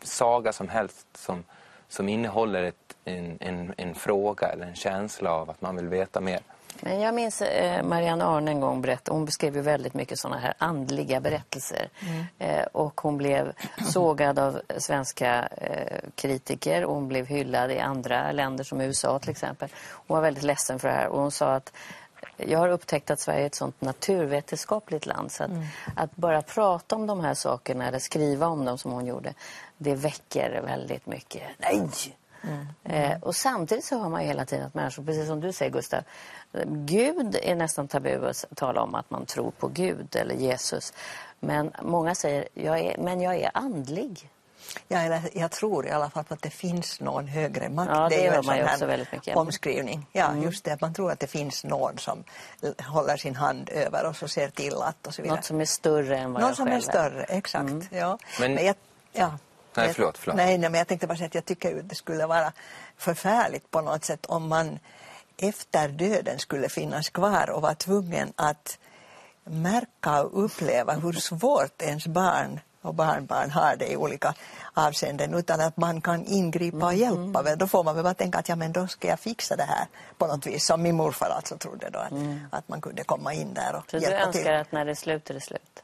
saga 0.02 0.52
som 0.52 0.68
helst 0.68 1.06
som, 1.14 1.44
som 1.88 2.08
innehåller 2.08 2.62
ett, 2.62 2.96
en, 3.04 3.37
en, 3.40 3.74
en 3.76 3.94
fråga 3.94 4.46
eller 4.48 4.66
en 4.66 4.74
känsla 4.76 5.32
av 5.32 5.50
att 5.50 5.61
man 5.61 5.76
vill 5.76 5.88
veta 5.88 6.20
mer. 6.20 6.40
Men 6.81 7.00
jag 7.00 7.14
minns 7.14 7.42
eh, 7.42 7.83
Marianne 7.83 8.24
Arne 8.24 8.50
en 8.50 8.61
gång 8.61 8.81
berättade, 8.81 9.16
hon 9.16 9.24
beskrev 9.24 9.57
ju 9.57 9.62
väldigt 9.62 9.94
mycket 9.94 10.18
sådana 10.18 10.40
här 10.40 10.54
andliga 10.59 11.20
berättelser. 11.20 11.88
Eh, 12.38 12.62
och 12.72 13.00
hon 13.00 13.16
blev 13.16 13.52
sågad 13.88 14.38
av 14.38 14.61
svenska 14.78 15.48
eh, 15.57 15.98
kritiker 16.14 16.85
och 16.85 16.94
hon 16.94 17.09
blev 17.09 17.26
hyllad 17.26 17.70
i 17.70 17.78
andra 17.78 18.33
länder 18.33 18.64
som 18.64 18.81
USA 18.81 19.18
till 19.18 19.31
exempel. 19.31 19.68
Hon 19.90 20.14
var 20.14 20.22
väldigt 20.22 20.44
ledsen 20.44 20.78
för 20.78 20.88
det 20.88 20.94
här 20.94 21.09
och 21.09 21.20
hon 21.20 21.31
sa 21.31 21.54
att 21.54 21.72
jag 22.37 22.59
har 22.59 22.68
upptäckt 22.68 23.11
att 23.11 23.20
Sverige 23.20 23.42
är 23.42 23.46
ett 23.46 23.54
sånt 23.54 23.81
naturvetenskapligt 23.81 25.07
land 25.07 25.33
så 25.33 25.44
att, 25.44 25.50
att 25.96 26.16
bara 26.16 26.42
prata 26.42 26.96
om 26.96 27.07
de 27.07 27.20
här 27.20 27.35
sakerna 27.35 27.88
eller 27.88 27.98
skriva 27.98 28.46
om 28.46 28.64
dem 28.64 28.78
som 28.78 28.92
hon 28.92 29.07
gjorde, 29.07 29.35
det 29.78 29.94
väcker 29.94 30.62
väldigt 30.66 31.07
mycket. 31.07 31.42
Nej! 31.59 31.88
Eh, 32.85 33.22
och 33.22 33.37
samtidigt 33.37 33.85
så 33.85 33.98
hör 33.98 34.09
man 34.09 34.22
ju 34.22 34.27
hela 34.27 34.44
tiden 34.44 34.66
att 34.66 34.74
människor, 34.74 35.05
precis 35.05 35.27
som 35.27 35.40
du 35.40 35.53
säger 35.53 35.72
Gustav, 35.72 36.03
Gud 36.66 37.38
är 37.42 37.55
nästan 37.55 37.88
tabu 37.88 38.29
att 38.29 38.44
tala 38.55 38.83
om 38.83 38.94
att 38.94 39.11
man 39.11 39.27
tror 39.27 39.51
på 39.51 39.68
Gud 39.68 40.16
eller 40.16 40.35
Jesus. 40.35 40.92
Men 41.40 41.72
många 41.83 42.14
säger, 42.14 42.48
jag 42.55 42.79
är, 42.79 42.98
men 42.98 43.20
jag 43.20 43.37
är 43.37 43.51
andlig. 43.55 44.31
Ja, 44.88 44.98
eller 44.98 45.22
jag 45.33 45.51
tror 45.51 45.87
i 45.87 45.90
alla 45.90 46.11
fall 46.11 46.24
på 46.24 46.35
att 46.35 46.42
det 46.42 46.51
finns 46.51 47.01
någon 47.01 47.27
högre 47.27 47.68
makt. 47.68 47.90
Ja, 47.94 48.09
det 48.09 48.14
är 48.14 48.22
ju 48.22 48.31
hör 48.31 48.38
en 48.38 48.46
man 48.46 48.64
också 48.64 48.87
väldigt 48.87 49.12
mycket. 49.12 49.37
Omskrivning. 49.37 50.07
Ja, 50.12 50.37
just 50.37 50.64
det. 50.64 50.72
att 50.72 50.81
Man 50.81 50.94
tror 50.94 51.12
att 51.12 51.20
det 51.20 51.27
finns 51.27 51.64
någon 51.64 51.98
som 51.98 52.24
håller 52.79 53.16
sin 53.16 53.37
hand 53.37 53.68
över 53.68 54.07
och 54.07 54.16
så 54.16 54.29
ser 54.29 54.48
till 54.48 54.74
att 54.74 55.07
och 55.07 55.14
så 55.14 55.22
vidare. 55.22 55.37
Något 55.37 55.44
som 55.44 55.61
är 55.61 55.64
större 55.64 56.18
än 56.18 56.33
vad 56.33 56.42
Någon 56.42 56.48
jag 56.48 56.57
som 56.57 56.66
själv 56.66 56.77
är 56.77 56.81
större, 56.81 57.24
exakt. 57.24 57.72
Ja. 57.90 58.18
Men- 58.40 58.64
jag, 58.64 58.74
ja. 59.12 59.38
Nej, 59.79 59.87
Jag- 59.87 59.97
förlåt, 59.97 60.19
förlåt. 60.19 60.37
Nej, 60.37 60.59
nej, 60.59 60.71
men 60.71 60.79
jag 60.79 60.87
tänkte 60.88 61.07
bara 61.07 61.17
säga 61.19 61.27
att 61.27 61.35
jag 61.35 61.45
tycker 61.45 61.79
att 61.79 61.88
det 61.88 61.95
skulle 61.95 62.27
vara 62.27 62.53
förfärligt 62.97 63.71
på 63.71 63.81
något 63.81 64.05
sätt 64.05 64.27
om 64.27 64.49
man 64.49 64.79
efter 65.37 65.88
döden 65.88 66.38
skulle 66.38 66.69
finnas 66.69 67.09
kvar 67.09 67.51
och 67.51 67.62
vara 67.62 67.75
tvungen 67.75 68.33
att 68.37 68.79
märka 69.45 70.23
och 70.23 70.45
uppleva 70.45 70.93
hur 70.93 71.12
svårt 71.12 71.83
ens 71.83 72.07
barn 72.07 72.61
och 72.83 72.95
barnbarn 72.95 73.51
har 73.51 73.77
det 73.77 73.87
i 73.93 73.97
olika 73.97 74.35
avseenden 74.75 75.35
utan 75.35 75.61
att 75.61 75.77
man 75.77 76.01
kan 76.01 76.25
ingripa 76.27 76.87
och 76.87 76.95
hjälpa. 76.95 77.43
väl. 77.43 77.59
Då 77.59 77.67
får 77.67 77.85
man 77.85 77.95
väl 77.95 78.05
bara 78.05 78.14
tänka 78.14 78.38
att 78.38 78.49
ja, 78.49 78.57
men 78.57 78.73
då 78.73 78.87
ska 78.87 79.09
jag 79.09 79.21
fixa 79.21 79.57
det 79.57 79.62
här 79.64 79.87
på 80.19 80.27
något 80.27 80.47
vis. 80.47 80.67
Som 80.67 80.83
min 80.83 80.97
morfar 80.97 81.31
alltså 81.31 81.57
trodde 81.59 81.91
då 81.91 81.99
att, 81.99 82.12
att 82.51 82.69
man 82.69 82.81
kunde 82.81 83.05
komma 83.05 83.33
in 83.35 83.55
där 83.55 83.75
och 83.77 83.91
Så 83.91 83.97
du 83.97 84.03
hjälpa 84.03 84.33
till. 84.33 84.41
önskar 84.41 84.53
att 84.53 84.73
när 84.73 84.85
det 84.85 84.91
är 84.91 84.95
slut 84.95 85.31
är 85.31 85.35
det 85.35 85.41
slut? 85.41 85.83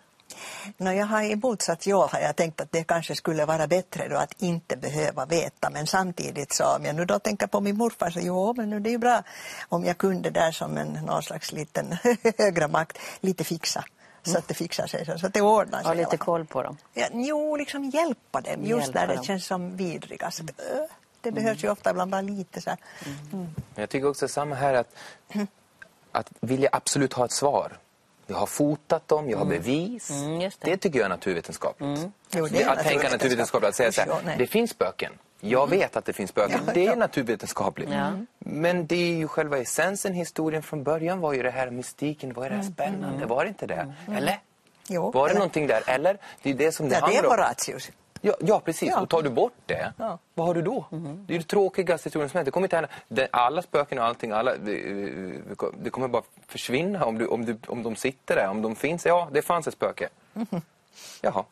No, 0.76 0.90
jag 0.90 1.06
har 1.06 1.22
i 1.22 1.36
motsats 1.36 1.86
jag 1.86 2.06
har 2.06 2.20
jag 2.20 2.36
tänkt 2.36 2.60
att 2.60 2.72
det 2.72 2.84
kanske 2.84 3.14
skulle 3.16 3.44
vara 3.44 3.66
bättre 3.66 4.08
då 4.08 4.16
att 4.16 4.42
inte 4.42 4.76
behöva 4.76 5.26
veta 5.26 5.70
men 5.70 5.86
samtidigt 5.86 6.52
så 6.52 6.76
om 6.76 6.84
jag 6.84 6.96
nu 6.96 7.04
då 7.04 7.18
tänker 7.18 7.46
på 7.46 7.60
min 7.60 7.76
morfar 7.76 8.10
så 8.10 8.20
jo 8.22 8.54
men 8.56 8.70
nu 8.70 8.80
det 8.80 8.88
är 8.88 8.92
ju 8.92 8.98
bra 8.98 9.22
om 9.68 9.84
jag 9.84 9.98
kunde 9.98 10.30
där 10.30 10.52
som 10.52 10.78
en 10.78 10.92
någon 10.92 11.22
slags 11.22 11.52
liten 11.52 11.96
högre 12.38 12.68
makt 12.68 12.98
lite 13.20 13.44
fixa 13.44 13.84
så 14.22 14.38
att 14.38 14.48
det 14.48 14.54
fixar 14.54 14.86
sig 14.86 15.18
så 15.18 15.26
att 15.26 15.34
det 15.34 15.40
ordnar 15.40 15.78
sig. 15.78 15.86
Ha 15.86 15.94
lite 15.94 16.16
koll 16.16 16.44
på 16.46 16.62
dem. 16.62 16.76
Ja, 16.94 17.06
jo, 17.12 17.56
liksom 17.56 17.84
hjälpa 17.84 18.40
dem 18.40 18.64
just 18.64 18.86
Hjälpa 18.86 19.00
när 19.00 19.06
det 19.06 19.14
dem. 19.14 19.24
känns 19.24 19.46
som 19.46 19.76
vidrigast. 19.76 20.40
Äh, 20.40 20.46
Det 21.20 21.32
behövs 21.32 21.64
ju 21.64 21.70
ofta 21.70 21.90
ibland 21.90 22.10
bara 22.10 22.20
lite 22.20 22.60
så 22.60 22.70
här. 22.70 22.78
Men 23.30 23.54
jag 23.74 23.90
tycker 23.90 24.08
också 24.08 24.28
samma 24.28 24.54
här 24.54 24.74
att, 24.74 24.94
att 26.12 26.30
vilja 26.40 26.68
absolut 26.72 27.12
ha 27.12 27.24
ett 27.24 27.32
svar. 27.32 27.78
Jag 28.26 28.36
har 28.36 28.46
fotat 28.46 29.08
dem, 29.08 29.30
jag 29.30 29.38
har 29.38 29.44
bevis. 29.44 30.10
Mm, 30.10 30.40
just 30.40 30.60
det. 30.60 30.70
det. 30.70 30.76
tycker 30.76 30.98
jag 30.98 31.04
är 31.04 31.08
naturvetenskapligt. 31.08 32.00
Jo, 32.30 32.46
det 32.46 32.62
är 32.62 32.68
att 32.70 32.82
tänka 32.82 33.10
naturvetenskapligt, 33.10 33.68
att 33.68 33.74
säga 33.74 33.92
så 33.92 34.02
ja, 34.06 34.20
här, 34.24 34.38
det 34.38 34.46
finns 34.46 34.70
spöken. 34.70 35.12
Jag 35.40 35.70
vet 35.70 35.96
att 35.96 36.04
det 36.04 36.12
finns 36.12 36.30
spöken. 36.30 36.60
Ja, 36.66 36.72
det 36.72 36.80
är 36.86 36.90
ja. 36.90 36.94
naturvetenskapligt. 36.94 37.90
Ja. 37.92 38.10
Men 38.38 38.86
det 38.86 38.96
är 38.96 39.14
ju 39.16 39.28
själva 39.28 39.58
essensen, 39.58 40.14
historien 40.14 40.62
från 40.62 40.82
början 40.82 41.20
var 41.20 41.32
ju 41.32 41.42
det 41.42 41.50
här 41.50 41.70
mystiken, 41.70 42.28
det 42.28 42.34
var 42.34 42.50
det 42.50 42.56
här 42.56 42.62
spännande, 42.62 43.26
var 43.26 43.44
det 43.44 43.48
inte 43.48 43.66
det? 43.66 43.94
Eller? 44.16 44.40
Jo, 44.88 45.10
var 45.10 45.24
det 45.24 45.30
eller- 45.30 45.38
någonting 45.38 45.66
där? 45.66 45.82
Eller? 45.86 46.18
Det 46.42 46.50
är 46.50 46.54
det 46.54 46.72
som 46.72 46.88
det 46.88 46.94
Ja, 46.94 47.00
det 47.00 47.12
är 47.12 47.16
handlar 47.16 47.34
om. 47.34 47.40
Horatius. 47.44 47.90
Ja, 48.26 48.34
ja 48.40 48.60
precis. 48.60 48.88
Ja. 48.88 49.00
Och 49.00 49.08
tar 49.08 49.22
du 49.22 49.30
bort 49.30 49.52
det, 49.66 49.92
Ja. 49.98 50.18
vad 50.34 50.46
har 50.46 50.54
du 50.54 50.62
då? 50.62 50.84
Det 51.26 51.34
är 51.34 51.38
det 51.38 51.44
tråkigaste 51.44 52.06
historien 52.06 52.28
som 52.30 52.38
helst. 52.38 52.44
Det 52.44 52.50
kommer 52.50 52.66
inte 52.66 52.76
hända. 52.76 52.88
Det, 53.08 53.28
alla 53.32 53.62
spöken 53.62 53.98
och 53.98 54.04
allting, 54.04 54.30
alla, 54.30 54.56
det, 54.56 54.72
det 55.82 55.90
kommer 55.90 56.08
bara 56.08 56.22
försvinna 56.46 57.04
om, 57.04 57.18
du, 57.18 57.26
om, 57.26 57.44
du, 57.44 57.58
om 57.66 57.82
de 57.82 57.96
sitter 57.96 58.36
där. 58.36 58.48
Om 58.48 58.62
de 58.62 58.76
finns, 58.76 59.06
ja, 59.06 59.28
det 59.32 59.42
fanns 59.42 59.66
ett 59.68 59.74
spöke. 59.74 60.08
Jaha, 61.22 61.44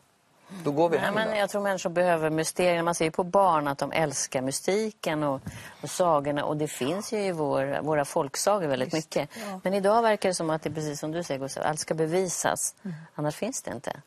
då 0.65 0.73
går 0.73 0.89
vi 0.89 0.97
Nej, 0.97 1.05
hem 1.05 1.15
men 1.15 1.31
då. 1.31 1.37
jag 1.37 1.51
tror 1.51 1.63
människor 1.63 1.91
behöver 1.91 2.31
mysterier. 2.31 2.83
Man 2.83 2.95
ser 2.95 3.05
ju 3.05 3.11
på 3.11 3.25
barn 3.25 3.69
att 3.69 3.79
de 3.79 3.93
älskar 3.93 4.43
mystiken 4.43 5.23
och, 5.23 5.41
och 5.83 5.91
sagorna. 5.91 6.45
Och 6.45 6.57
det 6.57 6.69
finns 6.69 7.13
ju 7.13 7.19
i 7.25 7.33
vår, 7.33 7.83
våra 7.83 8.05
folksagor 8.05 8.67
väldigt 8.69 8.93
mycket. 8.93 9.29
Men 9.63 9.75
idag 9.75 10.03
verkar 10.03 10.29
det 10.29 10.35
som 10.35 10.51
att 10.51 10.63
det 10.63 10.69
är 10.69 10.75
precis 10.75 11.01
som 11.01 11.13
du 11.13 11.23
säger 11.23 11.41
Gustav, 11.41 11.65
allt 11.67 11.81
ska 11.81 11.95
bevisas. 11.95 12.75
Annars 13.15 13.35
finns 13.37 13.63
det 13.63 13.71
inte. 13.71 14.01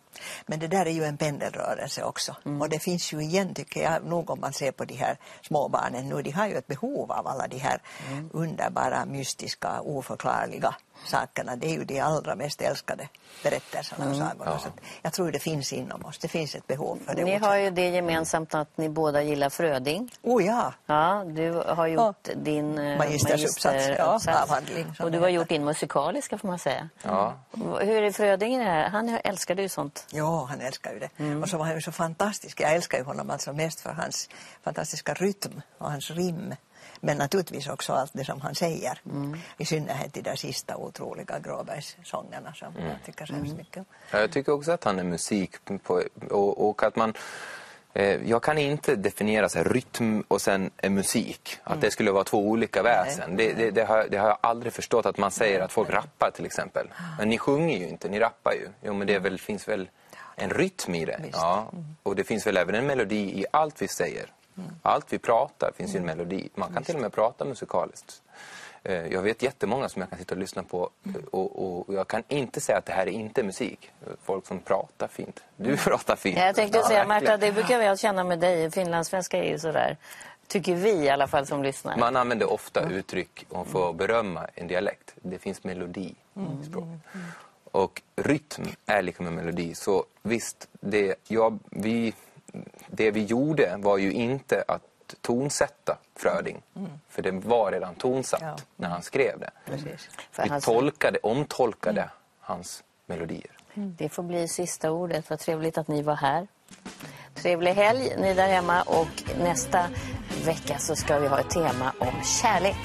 Men 0.45 0.59
det 0.59 0.67
där 0.67 0.85
är 0.85 0.89
ju 0.91 1.03
en 1.03 1.17
pendelrörelse 1.17 2.03
också. 2.03 2.35
Mm. 2.45 2.61
Och 2.61 2.69
det 2.69 2.79
finns 2.79 3.13
ju 3.13 3.21
igen, 3.21 3.53
tycker 3.53 3.83
jag, 3.83 4.05
nog 4.05 4.29
om 4.29 4.39
man 4.39 4.53
ser 4.53 4.71
på 4.71 4.85
de 4.85 4.93
här 4.93 5.17
småbarnen 5.41 6.09
nu, 6.09 6.21
de 6.21 6.31
har 6.31 6.47
ju 6.47 6.55
ett 6.55 6.67
behov 6.67 7.11
av 7.11 7.27
alla 7.27 7.47
de 7.47 7.57
här 7.57 7.81
Mm. 8.11 8.29
underbara, 8.33 9.05
mystiska, 9.05 9.81
oförklarliga 9.81 10.75
sakerna. 11.05 11.55
Det 11.55 11.67
är 11.67 11.71
ju 11.73 11.83
de 11.85 11.99
allra 11.99 12.35
mest 12.35 12.61
älskade 12.61 13.07
berättelserna 13.43 14.05
Mm. 14.05 14.11
och 14.21 14.27
sagorna. 14.29 14.59
Så 14.59 14.67
att 14.67 14.73
jag 15.01 15.13
tror 15.13 15.31
det 15.31 15.39
finns 15.39 15.73
inom 15.73 16.05
oss, 16.05 16.17
det 16.17 16.27
finns 16.27 16.55
ett 16.55 16.67
behov 16.67 16.99
för 17.05 17.15
det. 17.15 17.23
Ni 17.23 17.35
också. 17.35 17.45
har 17.47 17.55
ju 17.55 17.69
det 17.69 17.89
gemensamt 17.89 18.53
att 18.55 18.77
ni 18.77 18.89
båda 18.89 19.21
gillar 19.23 19.49
Fröding. 19.49 20.11
Oh 20.21 20.45
ja, 20.45 20.73
Ja, 20.85 21.23
du 21.27 21.51
har 21.51 21.87
gjort 21.87 22.29
din 22.35 22.77
eh, 22.77 22.85
ja, 22.91 22.97
magisteruppsats. 22.97 24.27
avhandling, 24.27 24.95
som 24.95 25.05
Och 25.05 25.11
du 25.11 25.19
har 25.19 25.29
gjort 25.29 25.49
din 25.49 25.65
musikaliska 25.65 26.37
får 26.37 26.47
man 26.47 26.59
säga. 26.59 26.89
Ja. 27.03 27.33
Hur 27.81 28.03
är 28.03 28.11
Fröding 28.11 28.55
i 28.55 28.57
det 28.57 28.63
här? 28.63 28.89
Han 28.89 29.09
älskade 29.23 29.61
ju 29.61 29.69
sånt. 29.69 30.05
Ja, 30.11 30.45
han 30.49 30.61
älskar 30.61 30.93
ju 30.93 30.99
det. 30.99 31.09
Mm. 31.17 31.43
Och 31.43 31.49
så 31.49 31.57
var 31.57 31.65
han 31.65 31.75
ju 31.75 31.81
så 31.81 31.91
fantastisk. 31.91 32.61
Jag 32.61 32.73
älskar 32.73 32.97
ju 32.97 33.03
honom 33.03 33.29
alltså 33.29 33.53
mest 33.53 33.79
för 33.81 33.89
hans 33.89 34.29
fantastiska 34.63 35.13
rytm 35.13 35.61
och 35.77 35.91
hans 35.91 36.11
rim. 36.11 36.55
Men 37.01 37.17
naturligtvis 37.17 37.67
också 37.67 37.93
allt 37.93 38.11
det 38.13 38.25
som 38.25 38.41
han 38.41 38.55
säger. 38.55 39.01
I 39.57 39.65
synnerhet 39.65 40.13
de 40.13 40.21
där 40.21 40.35
sista 40.35 40.77
otroliga 40.77 41.39
Gråbergssångerna 41.39 42.53
som 42.53 42.73
jag 42.77 42.95
tycker 43.05 43.25
så 43.25 43.33
hemskt 43.33 43.57
mycket 43.57 43.77
om. 43.77 43.85
Ja, 44.11 44.19
Jag 44.19 44.31
tycker 44.31 44.51
också 44.51 44.71
att 44.71 44.83
han 44.83 44.99
är 44.99 45.03
musik 45.03 45.51
på, 45.83 46.03
och, 46.29 46.69
och 46.69 46.83
att 46.83 46.95
man 46.95 47.13
eh, 47.93 48.29
jag 48.29 48.43
kan 48.43 48.57
inte 48.57 48.95
definiera 48.95 49.49
så 49.49 49.57
här, 49.57 49.65
rytm 49.65 50.23
och 50.27 50.41
sen 50.41 50.69
musik. 50.83 51.57
Att 51.63 51.81
det 51.81 51.91
skulle 51.91 52.11
vara 52.11 52.23
två 52.23 52.49
olika 52.49 52.83
väsen. 52.83 53.35
Det, 53.35 53.53
det, 53.53 53.71
det, 53.71 53.83
har, 53.85 54.07
det 54.11 54.17
har 54.17 54.27
jag 54.27 54.37
aldrig 54.41 54.73
förstått 54.73 55.05
att 55.05 55.17
man 55.17 55.31
säger 55.31 55.59
att 55.61 55.71
folk 55.71 55.89
rappar 55.89 56.31
till 56.31 56.45
exempel. 56.45 56.87
Men 57.17 57.29
ni 57.29 57.37
sjunger 57.37 57.77
ju 57.77 57.87
inte, 57.87 58.09
ni 58.09 58.19
rappar 58.19 58.53
ju. 58.53 58.67
Jo 58.81 58.93
men 58.93 59.07
det 59.07 59.19
väl, 59.19 59.39
finns 59.39 59.67
väl 59.67 59.89
en 60.35 60.49
rytm 60.49 60.95
i 60.95 61.05
det. 61.05 61.19
Ja. 61.31 61.71
Och 62.03 62.15
det 62.15 62.23
finns 62.23 62.47
väl 62.47 62.57
även 62.57 62.75
en 62.75 62.87
melodi 62.87 63.39
i 63.41 63.45
allt 63.51 63.81
vi 63.81 63.87
säger. 63.87 64.25
Allt 64.81 65.13
vi 65.13 65.17
pratar 65.19 65.71
finns 65.75 65.95
ju 65.95 65.97
en 65.99 66.05
melodi. 66.05 66.49
Man 66.55 66.73
kan 66.73 66.83
till 66.83 66.95
och 66.95 67.01
med 67.01 67.11
prata 67.13 67.45
musikaliskt. 67.45 68.21
Eh, 68.83 68.93
Jag 69.07 69.21
vet 69.21 69.41
jättemånga 69.41 69.89
som 69.89 69.99
jag 70.01 70.09
kan 70.09 70.19
sitta 70.19 70.35
och 70.35 70.39
lyssna 70.39 70.63
på 70.63 70.89
eh, 71.05 71.11
och, 71.31 71.87
och 71.87 71.93
jag 71.93 72.07
kan 72.07 72.23
inte 72.27 72.61
säga 72.61 72.77
att 72.77 72.85
det 72.85 72.93
här 72.93 73.07
är 73.07 73.11
inte 73.11 73.43
musik. 73.43 73.91
Folk 74.23 74.47
som 74.47 74.59
pratar 74.59 75.07
fint. 75.07 75.43
Du 75.57 75.77
pratar 75.77 76.15
fint. 76.15 76.37
Ja, 76.37 76.45
jag 76.45 76.55
tänkte 76.55 76.83
säga. 76.83 77.05
Märta, 77.05 77.37
det 77.37 77.51
brukar 77.51 77.81
jag 77.81 77.99
känna 77.99 78.23
med 78.23 78.39
dig. 78.39 78.71
Finlandssvenska 78.71 79.37
är 79.37 79.49
ju 79.51 79.59
sådär, 79.59 79.97
tycker 80.47 80.75
vi 80.75 80.91
i 80.91 81.09
alla 81.09 81.27
fall 81.27 81.45
som 81.45 81.63
lyssnar. 81.63 81.97
Man 81.97 82.15
använder 82.15 82.51
ofta 82.53 82.89
uttryck 82.89 83.45
och 83.49 83.67
får 83.67 83.93
berömma 83.93 84.47
en 84.55 84.67
dialekt. 84.67 85.13
Det 85.21 85.39
finns 85.39 85.63
melodi 85.63 86.15
i 86.61 86.65
språket. 86.65 86.99
Och 87.71 88.01
rytm 88.15 88.63
är 88.85 89.01
lika 89.01 89.23
med 89.23 89.33
melodi. 89.33 89.75
Så 89.75 90.05
visst, 90.21 90.67
det, 90.71 91.15
ja, 91.27 91.57
vi, 91.69 92.13
det 92.95 93.11
vi 93.11 93.23
gjorde 93.23 93.75
var 93.77 93.97
ju 93.97 94.11
inte 94.11 94.63
att 94.67 94.81
tonsätta 95.21 95.97
Fröding. 96.15 96.61
För 97.09 97.21
det 97.21 97.31
var 97.31 97.71
redan 97.71 97.95
tonsatt 97.95 98.41
Ja. 98.41 98.55
när 98.75 98.89
han 98.89 99.01
skrev 99.01 99.39
det. 99.39 99.49
Precis. 99.65 100.09
Vi 100.43 100.61
tolkade, 100.61 101.19
omtolkade 101.23 102.09
hans 102.39 102.83
melodier. 103.05 103.51
Det 103.73 104.09
får 104.09 104.23
bli 104.23 104.47
sista 104.47 104.91
ordet. 104.91 105.29
Vad 105.29 105.39
trevligt 105.39 105.77
att 105.77 105.87
ni 105.87 106.01
var 106.01 106.15
här. 106.15 106.47
Trevlig 107.33 107.73
helg, 107.73 108.15
ni 108.17 108.33
där 108.33 108.47
hemma. 108.47 108.81
Och 108.81 109.23
nästa 109.39 109.87
vecka 110.45 110.77
så 110.79 110.95
ska 110.95 111.19
vi 111.19 111.27
ha 111.27 111.39
ett 111.39 111.49
tema 111.49 111.93
om 111.99 112.23
kärlek. 112.41 112.77